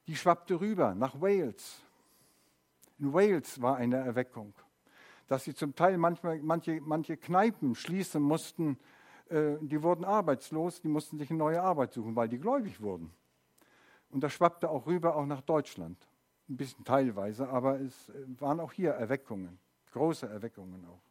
Die 0.07 0.15
schwappte 0.15 0.59
rüber 0.59 0.93
nach 0.93 1.19
Wales. 1.19 1.81
In 2.99 3.13
Wales 3.13 3.61
war 3.61 3.77
eine 3.77 3.97
Erweckung, 3.97 4.53
dass 5.27 5.45
sie 5.45 5.55
zum 5.55 5.73
Teil 5.73 5.97
manchmal, 5.97 6.39
manche, 6.39 6.79
manche 6.81 7.17
Kneipen 7.17 7.75
schließen 7.75 8.21
mussten. 8.21 8.77
Äh, 9.31 9.57
die 9.61 9.81
wurden 9.81 10.03
arbeitslos, 10.03 10.81
die 10.81 10.89
mussten 10.89 11.17
sich 11.17 11.29
eine 11.29 11.39
neue 11.39 11.61
Arbeit 11.61 11.93
suchen, 11.93 12.15
weil 12.15 12.27
die 12.27 12.37
gläubig 12.37 12.81
wurden. 12.81 13.13
Und 14.09 14.21
das 14.21 14.33
schwappte 14.33 14.69
auch 14.69 14.85
rüber, 14.87 15.15
auch 15.15 15.25
nach 15.25 15.41
Deutschland. 15.41 15.97
Ein 16.49 16.57
bisschen 16.57 16.83
teilweise, 16.83 17.47
aber 17.47 17.79
es 17.79 18.09
äh, 18.09 18.13
waren 18.39 18.59
auch 18.59 18.73
hier 18.73 18.91
Erweckungen, 18.91 19.57
große 19.93 20.27
Erweckungen 20.27 20.85
auch. 20.85 21.01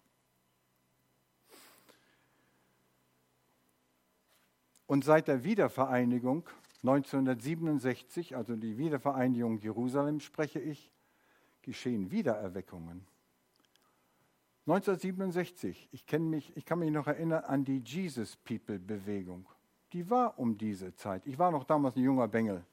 Und 4.86 5.04
seit 5.04 5.28
der 5.28 5.44
Wiedervereinigung 5.44 6.46
1967, 6.82 8.36
also 8.36 8.56
die 8.56 8.76
Wiedervereinigung 8.76 9.58
Jerusalem 9.58 10.20
spreche 10.20 10.58
ich, 10.58 10.90
geschehen 11.62 12.10
Wiedererweckungen. 12.10 13.06
1967, 14.70 15.88
ich, 15.92 16.18
mich, 16.18 16.56
ich 16.56 16.64
kann 16.64 16.78
mich 16.78 16.90
noch 16.90 17.06
erinnern 17.06 17.44
an 17.44 17.64
die 17.64 17.78
Jesus 17.78 18.36
People 18.36 18.78
Bewegung. 18.78 19.46
Die 19.92 20.08
war 20.08 20.38
um 20.38 20.56
diese 20.56 20.94
Zeit. 20.94 21.26
Ich 21.26 21.38
war 21.38 21.50
noch 21.50 21.64
damals 21.64 21.96
ein 21.96 22.02
junger 22.02 22.28
Bengel. 22.28 22.64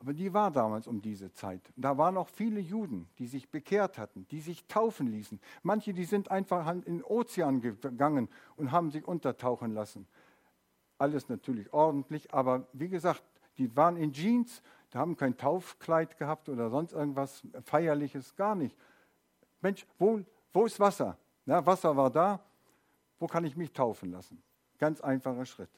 Aber 0.00 0.14
die 0.14 0.32
war 0.32 0.50
damals 0.50 0.86
um 0.86 1.00
diese 1.00 1.32
Zeit. 1.32 1.60
Da 1.76 1.96
waren 1.98 2.16
auch 2.16 2.28
viele 2.28 2.60
Juden, 2.60 3.08
die 3.18 3.26
sich 3.26 3.50
bekehrt 3.50 3.98
hatten, 3.98 4.26
die 4.30 4.40
sich 4.40 4.66
taufen 4.66 5.06
ließen. 5.08 5.38
Manche, 5.62 5.92
die 5.92 6.04
sind 6.04 6.30
einfach 6.30 6.70
in 6.72 6.82
den 6.82 7.04
Ozean 7.04 7.60
gegangen 7.60 8.28
und 8.56 8.72
haben 8.72 8.90
sich 8.90 9.06
untertauchen 9.06 9.72
lassen 9.74 10.06
alles 11.00 11.28
natürlich 11.28 11.72
ordentlich, 11.72 12.32
aber 12.32 12.66
wie 12.72 12.88
gesagt, 12.88 13.22
die 13.58 13.74
waren 13.74 13.96
in 13.96 14.12
Jeans, 14.12 14.62
die 14.92 14.98
haben 14.98 15.16
kein 15.16 15.36
Taufkleid 15.36 16.18
gehabt 16.18 16.48
oder 16.48 16.68
sonst 16.70 16.92
irgendwas 16.92 17.42
Feierliches, 17.64 18.36
gar 18.36 18.54
nicht. 18.54 18.76
Mensch, 19.62 19.86
wo, 19.98 20.20
wo 20.52 20.66
ist 20.66 20.78
Wasser? 20.80 21.16
Ja, 21.46 21.64
Wasser 21.64 21.96
war 21.96 22.10
da, 22.10 22.40
wo 23.18 23.26
kann 23.26 23.44
ich 23.44 23.56
mich 23.56 23.72
taufen 23.72 24.10
lassen? 24.10 24.42
Ganz 24.78 25.00
einfacher 25.00 25.44
Schritt. 25.44 25.70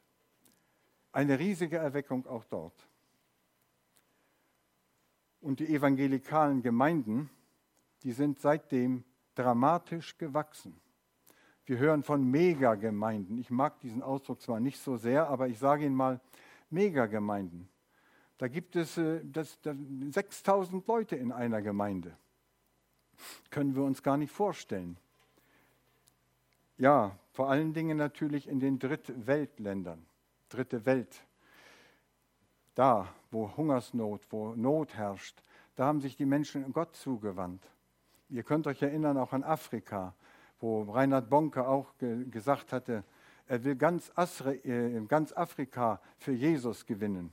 Eine 1.13 1.39
riesige 1.39 1.77
Erweckung 1.77 2.27
auch 2.27 2.45
dort. 2.45 2.89
Und 5.41 5.61
die 5.61 5.75
evangelikalen 5.75 6.63
Gemeinden, 6.63 7.29
die 8.03 8.13
sind 8.13 8.39
seitdem 8.41 9.05
dramatisch 9.35 10.17
gewachsen. 10.17 10.81
Wir 11.65 11.79
hören 11.79 12.03
von 12.03 12.25
Megagemeinden. 12.25 13.39
Ich 13.39 13.51
mag 13.51 13.81
diesen 13.81 14.03
Ausdruck 14.03 14.41
zwar 14.41 14.61
nicht 14.61 14.79
so 14.79 14.97
sehr, 14.97 15.29
aber 15.29 15.49
ich 15.49 15.59
sage 15.59 15.85
Ihnen 15.85 15.95
mal 15.95 16.21
Megagemeinden. 16.71 17.69
Da 18.39 18.49
gibt 18.49 18.75
es 18.75 18.99
äh, 18.99 19.21
das, 19.25 19.61
das, 19.63 19.77
6000 20.11 20.87
Leute 20.87 21.17
in 21.17 21.31
einer 21.31 21.63
Gemeinde. 21.63 22.17
Können 23.51 23.75
wir 23.75 23.83
uns 23.83 24.03
gar 24.03 24.17
nicht 24.17 24.33
vorstellen. 24.33 24.97
Ja, 26.79 27.17
vor 27.33 27.51
allen 27.51 27.73
Dingen 27.73 27.97
natürlich 27.97 28.49
in 28.49 28.61
den 28.61 28.79
Drittweltländern. 28.79 30.05
Dritte 30.49 30.85
Welt. 30.85 31.25
Da, 32.75 33.09
wo 33.31 33.57
Hungersnot, 33.57 34.27
wo 34.31 34.55
Not 34.55 34.95
herrscht, 34.95 35.43
da 35.77 35.87
haben 35.87 36.01
sich 36.01 36.17
die 36.17 36.27
Menschen 36.27 36.73
Gott 36.73 36.97
zugewandt. 36.97 37.67
Ihr 38.29 38.43
könnt 38.43 38.67
euch 38.67 38.83
erinnern 38.83 39.19
auch 39.19 39.33
an 39.33 39.45
Afrika 39.45 40.15
wo 40.63 40.83
Reinhard 40.83 41.29
Bonke 41.29 41.67
auch 41.67 41.99
ge 41.99 42.25
gesagt 42.31 42.73
hatte, 42.73 43.05
er 43.49 43.65
will 43.65 43.75
ganz, 43.75 44.11
Asri, 44.15 44.55
äh, 44.65 45.05
ganz 45.07 45.33
Afrika 45.33 46.01
für 46.19 46.33
Jesus 46.33 46.87
gewinnen. 46.87 47.33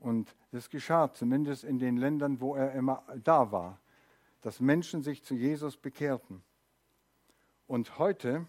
Und 0.00 0.34
das 0.50 0.68
geschah 0.68 1.12
zumindest 1.12 1.62
in 1.64 1.78
den 1.78 1.96
Ländern, 1.96 2.40
wo 2.40 2.56
er 2.56 2.72
immer 2.72 3.04
da 3.22 3.52
war, 3.52 3.78
dass 4.40 4.60
Menschen 4.60 5.02
sich 5.02 5.22
zu 5.22 5.34
Jesus 5.34 5.76
bekehrten. 5.76 6.42
Und 7.66 7.98
heute, 7.98 8.46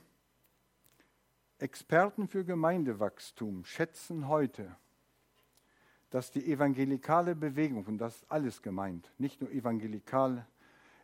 Experten 1.59 2.27
für 2.27 2.43
Gemeindewachstum 2.43 3.65
schätzen 3.65 4.27
heute, 4.27 4.75
dass 6.09 6.31
die 6.31 6.51
evangelikale 6.51 7.35
Bewegung, 7.35 7.85
und 7.85 7.97
das 7.99 8.17
ist 8.17 8.31
alles 8.31 8.61
gemeint, 8.61 9.11
nicht 9.17 9.41
nur 9.41 9.51
evangelikal 9.51 10.45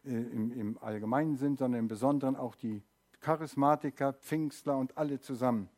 äh, 0.03 0.09
im, 0.09 0.51
im 0.51 0.77
allgemeinen 0.81 1.37
Sinn, 1.37 1.57
sondern 1.57 1.79
im 1.79 1.87
Besonderen 1.87 2.35
auch 2.35 2.55
die 2.55 2.81
Charismatiker, 3.19 4.13
Pfingstler 4.13 4.77
und 4.77 4.97
alle 4.97 5.19
zusammen, 5.19 5.69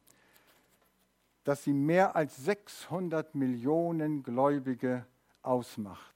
dass 1.44 1.64
sie 1.64 1.74
mehr 1.74 2.16
als 2.16 2.38
600 2.38 3.36
Millionen 3.36 4.24
Gläubige 4.24 5.06
ausmacht. 5.42 6.16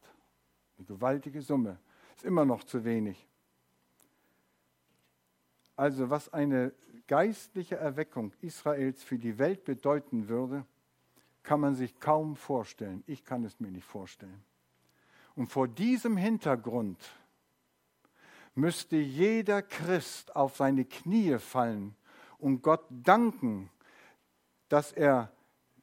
Eine 0.78 0.86
gewaltige 0.88 1.42
Summe. 1.42 1.80
Ist 2.24 2.28
immer 2.28 2.46
noch 2.46 2.64
zu 2.64 2.86
wenig. 2.86 3.28
Also 5.76 6.10
was 6.10 6.32
eine 6.32 6.72
geistliche 7.06 7.76
Erweckung 7.76 8.32
Israels 8.40 9.04
für 9.04 9.20
die 9.20 9.38
Welt 9.40 9.66
bedeuten 9.66 10.30
würde, 10.30 10.66
kann 11.44 11.60
man 11.60 11.76
sich 11.76 12.00
kaum 12.00 12.38
vorstellen. 12.38 13.04
Ich 13.08 13.26
kann 13.26 13.44
es 13.44 13.60
mir 13.60 13.72
nicht 13.72 13.84
vorstellen. 13.84 14.42
Und 15.36 15.48
vor 15.48 15.68
diesem 15.68 16.16
Hintergrund 16.16 16.98
müsste 18.56 18.96
jeder 18.96 19.62
Christ 19.62 20.34
auf 20.34 20.56
seine 20.56 20.86
Knie 20.86 21.40
fallen 21.40 21.94
und 22.38 22.62
Gott 22.62 22.86
danken, 22.90 23.70
dass 24.70 24.94
er 24.94 25.30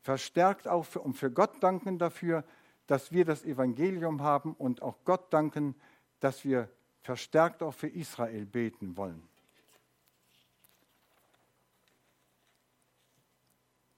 verstärkt 0.01 0.68
auch 0.68 0.86
für, 0.86 1.01
und 1.01 1.18
für 1.18 1.30
Gott 1.30 1.62
danken 1.62 1.99
dafür, 1.99 2.45
dass 2.86 3.12
wir 3.12 3.26
das 3.26 3.45
Evangelium 3.45 4.22
haben 4.22 4.55
und 4.55 4.80
auch 4.80 5.05
Gott 5.05 5.30
danken, 5.34 5.74
dass 6.20 6.44
wir 6.44 6.68
verstärkt 7.02 7.62
auch 7.62 7.74
für 7.74 7.88
Israel 7.88 8.46
beten 8.46 8.96
wollen. 8.96 9.22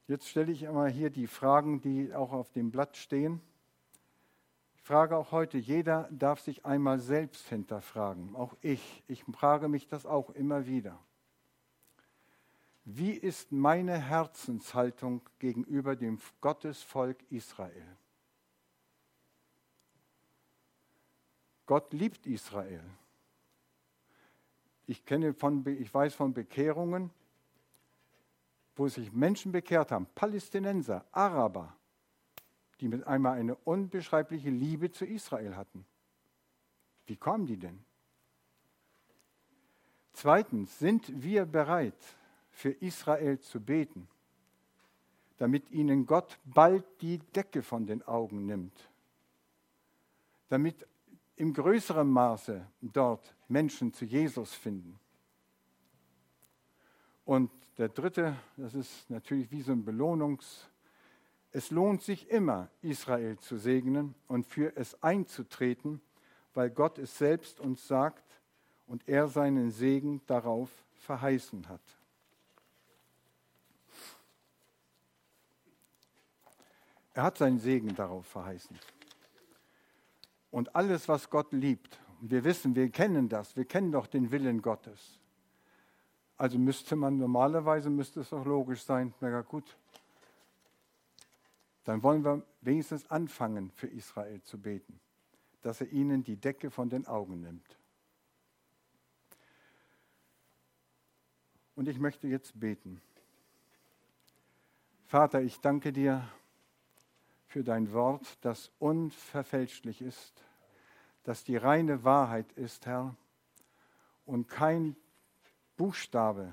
Jetzt 0.09 0.29
stelle 0.29 0.53
ich 0.53 0.67
einmal 0.69 0.91
hier 0.91 1.11
die 1.11 1.27
Fragen, 1.27 1.81
die 1.81 2.13
auch 2.15 2.33
auf 2.33 2.51
dem 2.53 2.71
Blatt 2.71 2.97
stehen. 2.97 3.41
Ich 4.75 4.83
frage 4.83 5.17
auch 5.17 5.31
heute, 5.31 5.59
jeder 5.59 6.09
darf 6.11 6.41
sich 6.41 6.67
einmal 6.67 6.99
selbst 6.99 7.49
hinterfragen, 7.49 8.35
auch 8.35 8.57
ich. 8.61 9.03
Ich 9.07 9.25
frage 9.25 9.69
mich 9.69 9.87
das 9.89 10.07
auch 10.07 10.31
immer 10.31 10.67
wieder. 10.67 10.99
Wie 12.85 13.13
ist 13.13 13.53
meine 13.53 13.97
Herzenshaltung 13.97 15.23
gegenüber 15.39 15.95
dem 15.95 16.19
Gottesvolk 16.41 17.19
Israel? 17.31 17.97
Gott 21.73 21.95
liebt 21.95 22.27
Israel. 22.27 22.85
Ich, 24.87 25.07
kenne 25.07 25.33
von, 25.33 25.67
ich 25.67 25.95
weiß 25.95 26.15
von 26.15 26.35
Bekehrungen, 26.35 27.11
wo 28.77 28.89
sich 28.89 29.11
Menschen 29.11 29.53
bekehrt 29.53 29.91
haben, 29.91 30.05
Palästinenser, 30.15 31.07
Araber, 31.13 31.75
die 32.79 32.89
mit 32.89 33.07
einmal 33.07 33.39
eine 33.39 33.55
unbeschreibliche 33.55 34.51
Liebe 34.51 34.91
zu 34.91 35.07
Israel 35.07 35.57
hatten. 35.57 35.87
Wie 37.07 37.17
kamen 37.17 37.47
die 37.47 37.57
denn? 37.57 37.83
Zweitens, 40.13 40.79
sind 40.79 41.23
wir 41.23 41.47
bereit, 41.47 41.97
für 42.51 42.73
Israel 42.73 43.41
zu 43.41 43.63
beten, 43.63 44.09
damit 45.39 45.71
ihnen 45.71 46.05
Gott 46.05 46.39
bald 46.45 46.85
die 47.01 47.17
Decke 47.17 47.63
von 47.63 47.87
den 47.87 48.03
Augen 48.03 48.45
nimmt, 48.45 48.91
damit 50.51 50.87
im 51.37 51.53
größeren 51.53 52.09
Maße 52.09 52.67
dort 52.81 53.35
Menschen 53.49 53.93
zu 53.93 54.05
Jesus 54.05 54.55
finden. 54.55 54.99
Und 57.25 57.51
der 57.79 57.89
dritte, 57.89 58.37
das 58.57 58.75
ist 58.75 59.09
natürlich 59.09 59.51
wie 59.51 59.63
so 59.63 59.73
ein 59.73 59.85
Belohnungs. 59.85 60.69
Es 61.53 61.71
lohnt 61.71 62.03
sich 62.03 62.29
immer, 62.31 62.69
Israel 62.83 63.39
zu 63.39 63.57
segnen 63.57 64.15
und 64.29 64.47
für 64.47 64.77
es 64.77 65.03
einzutreten, 65.03 66.01
weil 66.55 66.71
Gott 66.71 66.99
es 66.99 67.17
selbst 67.17 67.61
uns 67.61 67.87
sagt 67.87 68.25
und 68.87 69.09
er 69.09 69.29
seinen 69.29 69.71
Segen 69.71 70.21
darauf 70.27 70.71
verheißen 70.95 71.69
hat. 71.69 71.81
Er 77.15 77.25
hat 77.25 77.39
seinen 77.39 77.59
Segen 77.59 77.95
darauf 77.95 78.27
verheißen. 78.27 78.79
Und 80.53 80.77
alles, 80.77 81.09
was 81.09 81.31
Gott 81.31 81.53
liebt, 81.53 81.99
wir 82.21 82.45
wissen, 82.45 82.77
wir 82.77 82.89
kennen 82.91 83.29
das, 83.29 83.57
wir 83.57 83.65
kennen 83.65 83.91
doch 83.91 84.07
den 84.07 84.31
Willen 84.31 84.63
Gottes. 84.63 85.19
Also 86.37 86.59
müsste 86.59 86.95
man 86.95 87.17
normalerweise, 87.17 87.89
müsste 87.89 88.21
es 88.21 88.33
auch 88.33 88.45
logisch 88.45 88.85
sein, 88.85 89.15
na 89.21 89.41
gut, 89.41 89.77
dann 91.85 92.03
wollen 92.03 92.23
wir 92.23 92.43
wenigstens 92.61 93.11
anfangen, 93.11 93.71
für 93.71 93.87
Israel 93.89 94.43
zu 94.43 94.59
beten, 94.59 95.01
dass 95.63 95.81
er 95.81 95.91
ihnen 95.91 96.23
die 96.23 96.37
Decke 96.37 96.71
von 96.71 96.91
den 96.91 97.07
Augen 97.07 97.41
nimmt. 97.41 97.79
Und 101.75 101.89
ich 101.89 101.99
möchte 101.99 102.29
jetzt 102.29 102.61
beten. 102.61 103.01
Vater, 105.07 105.41
ich 105.41 105.61
danke 105.61 105.93
dir 105.93 106.29
für 107.53 107.63
dein 107.63 107.93
Wort, 107.93 108.39
das 108.41 108.71
unverfälschlich 108.79 110.01
ist, 110.01 110.33
das 111.23 111.45
die 111.45 111.59
reine 111.59 112.03
Wahrheit 112.03 112.51
ist, 112.55 112.87
Herr, 112.87 113.15
und 114.25 114.49
kein 114.49 114.97
Buchstabe 115.77 116.51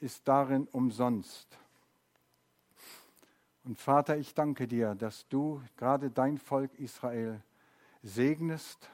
ist 0.00 0.26
darin 0.26 0.66
umsonst. 0.68 1.58
Und 3.64 3.78
Vater, 3.78 4.16
ich 4.16 4.32
danke 4.32 4.66
dir, 4.66 4.94
dass 4.94 5.28
du 5.28 5.62
gerade 5.76 6.10
dein 6.10 6.38
Volk 6.38 6.72
Israel 6.78 7.42
segnest, 8.02 8.88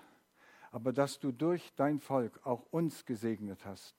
aber 0.72 0.92
dass 0.92 1.20
du 1.20 1.30
durch 1.30 1.72
dein 1.76 2.00
Volk 2.00 2.40
auch 2.44 2.66
uns 2.72 3.04
gesegnet 3.04 3.64
hast. 3.64 3.94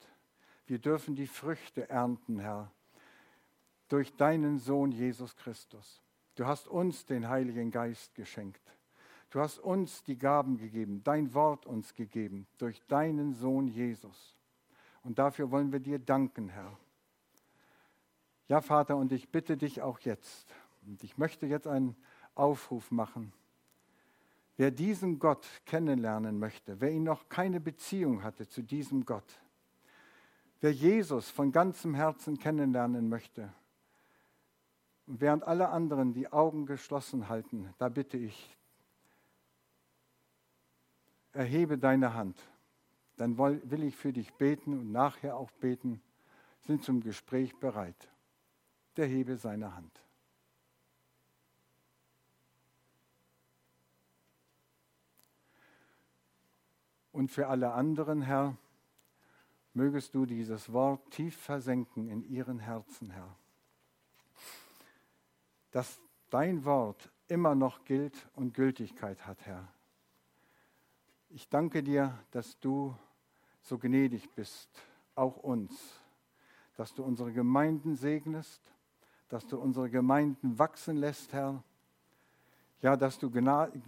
Wir 0.66 0.80
dürfen 0.80 1.16
die 1.16 1.28
Früchte 1.28 1.90
ernten, 1.90 2.40
Herr, 2.40 2.70
durch 3.88 4.14
deinen 4.18 4.60
Sohn 4.60 4.92
Jesus 4.92 5.34
Christus. 5.38 6.02
Du 6.38 6.46
hast 6.46 6.68
uns 6.68 7.04
den 7.08 7.28
Heiligen 7.28 7.72
Geist 7.72 8.14
geschenkt. 8.14 8.62
Du 9.32 9.40
hast 9.40 9.58
uns 9.58 10.04
die 10.04 10.20
Gaben 10.20 10.58
gegeben, 10.58 11.04
dein 11.04 11.34
Wort 11.34 11.66
uns 11.66 11.96
gegeben, 11.96 12.46
durch 12.60 12.80
deinen 12.86 13.34
Sohn 13.34 13.68
Jesus. 13.68 14.38
Und 15.02 15.18
dafür 15.18 15.50
wollen 15.50 15.72
wir 15.72 15.80
dir 15.80 15.98
danken, 15.98 16.50
Herr. 16.50 16.78
Ja, 18.48 18.62
Vater, 18.62 18.98
und 18.98 19.12
ich 19.12 19.30
bitte 19.30 19.58
dich 19.58 19.82
auch 19.82 20.00
jetzt, 20.02 20.54
und 20.86 21.04
ich 21.04 21.18
möchte 21.18 21.48
jetzt 21.48 21.66
einen 21.66 21.96
Aufruf 22.36 22.92
machen. 22.92 23.34
Wer 24.58 24.70
diesen 24.70 25.18
Gott 25.18 25.48
kennenlernen 25.66 26.38
möchte, 26.38 26.80
wer 26.80 26.92
ihn 26.92 27.04
noch 27.04 27.30
keine 27.30 27.60
Beziehung 27.60 28.22
hatte 28.22 28.48
zu 28.48 28.62
diesem 28.62 29.06
Gott, 29.06 29.42
wer 30.62 30.72
Jesus 30.72 31.32
von 31.32 31.52
ganzem 31.52 31.96
Herzen 31.96 32.38
kennenlernen 32.38 33.10
möchte, 33.10 33.52
und 35.08 35.22
während 35.22 35.44
alle 35.44 35.70
anderen 35.70 36.14
die 36.14 36.32
Augen 36.32 36.66
geschlossen 36.66 37.30
halten, 37.30 37.74
da 37.78 37.88
bitte 37.90 38.18
ich, 38.18 38.56
erhebe 41.32 41.78
deine 41.78 42.14
Hand. 42.14 42.38
Dann 43.16 43.38
will 43.38 43.84
ich 43.84 43.96
für 43.96 44.14
dich 44.14 44.34
beten 44.34 44.74
und 44.74 44.92
nachher 44.92 45.38
auch 45.38 45.50
beten, 45.52 46.02
sind 46.62 46.84
zum 46.84 47.02
Gespräch 47.02 47.56
bereit. 47.58 48.10
Der 48.98 49.08
hebe 49.08 49.38
seine 49.38 49.76
Hand. 49.76 50.04
Und 57.12 57.32
für 57.32 57.48
alle 57.48 57.72
anderen, 57.72 58.22
Herr, 58.22 58.56
mögest 59.74 60.14
du 60.14 60.26
dieses 60.26 60.72
Wort 60.74 61.10
tief 61.12 61.36
versenken 61.36 62.08
in 62.10 62.24
ihren 62.24 62.60
Herzen, 62.60 63.10
Herr 63.10 63.36
dass 65.78 66.02
dein 66.32 66.66
Wort 66.66 67.12
immer 67.28 67.54
noch 67.54 67.86
gilt 67.86 68.28
und 68.34 68.56
Gültigkeit 68.56 69.28
hat, 69.28 69.46
Herr. 69.46 69.68
Ich 71.30 71.50
danke 71.50 71.84
dir, 71.84 72.18
dass 72.32 72.60
du 72.60 72.96
so 73.62 73.78
gnädig 73.78 74.34
bist, 74.34 74.70
auch 75.14 75.38
uns, 75.38 76.02
dass 76.78 76.96
du 76.96 77.04
unsere 77.04 77.32
Gemeinden 77.32 77.96
segnest, 77.96 78.64
dass 79.30 79.46
du 79.46 79.60
unsere 79.60 79.92
Gemeinden 79.92 80.58
wachsen 80.58 80.98
lässt, 80.98 81.32
Herr. 81.32 81.62
Ja, 82.82 82.98
dass 82.98 83.20
du 83.20 83.30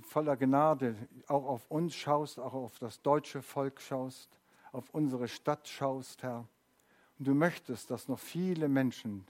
voller 0.04 0.38
Gnade 0.38 0.96
auch 1.26 1.48
auf 1.48 1.72
uns 1.72 1.96
schaust, 1.96 2.40
auch 2.40 2.54
auf 2.54 2.78
das 2.78 3.02
deutsche 3.02 3.42
Volk 3.42 3.82
schaust, 3.82 4.30
auf 4.74 4.92
unsere 4.92 5.28
Stadt 5.28 5.68
schaust, 5.68 6.22
Herr. 6.22 6.46
Und 7.18 7.28
du 7.28 7.34
möchtest, 7.34 7.90
dass 7.90 8.08
noch 8.08 8.20
viele 8.20 8.70
Menschen 8.70 9.26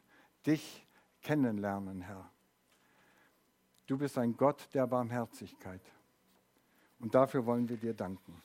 dich 0.45 0.85
kennenlernen, 1.21 2.01
Herr. 2.01 2.29
Du 3.89 3.97
bist 3.97 4.19
ein 4.19 4.37
Gott 4.37 4.69
der 4.75 4.85
Barmherzigkeit. 4.85 5.81
Und 6.99 7.15
dafür 7.15 7.43
wollen 7.47 7.67
wir 7.67 7.77
dir 7.77 7.95
danken. 7.95 8.39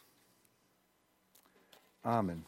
Amen. 2.03 2.47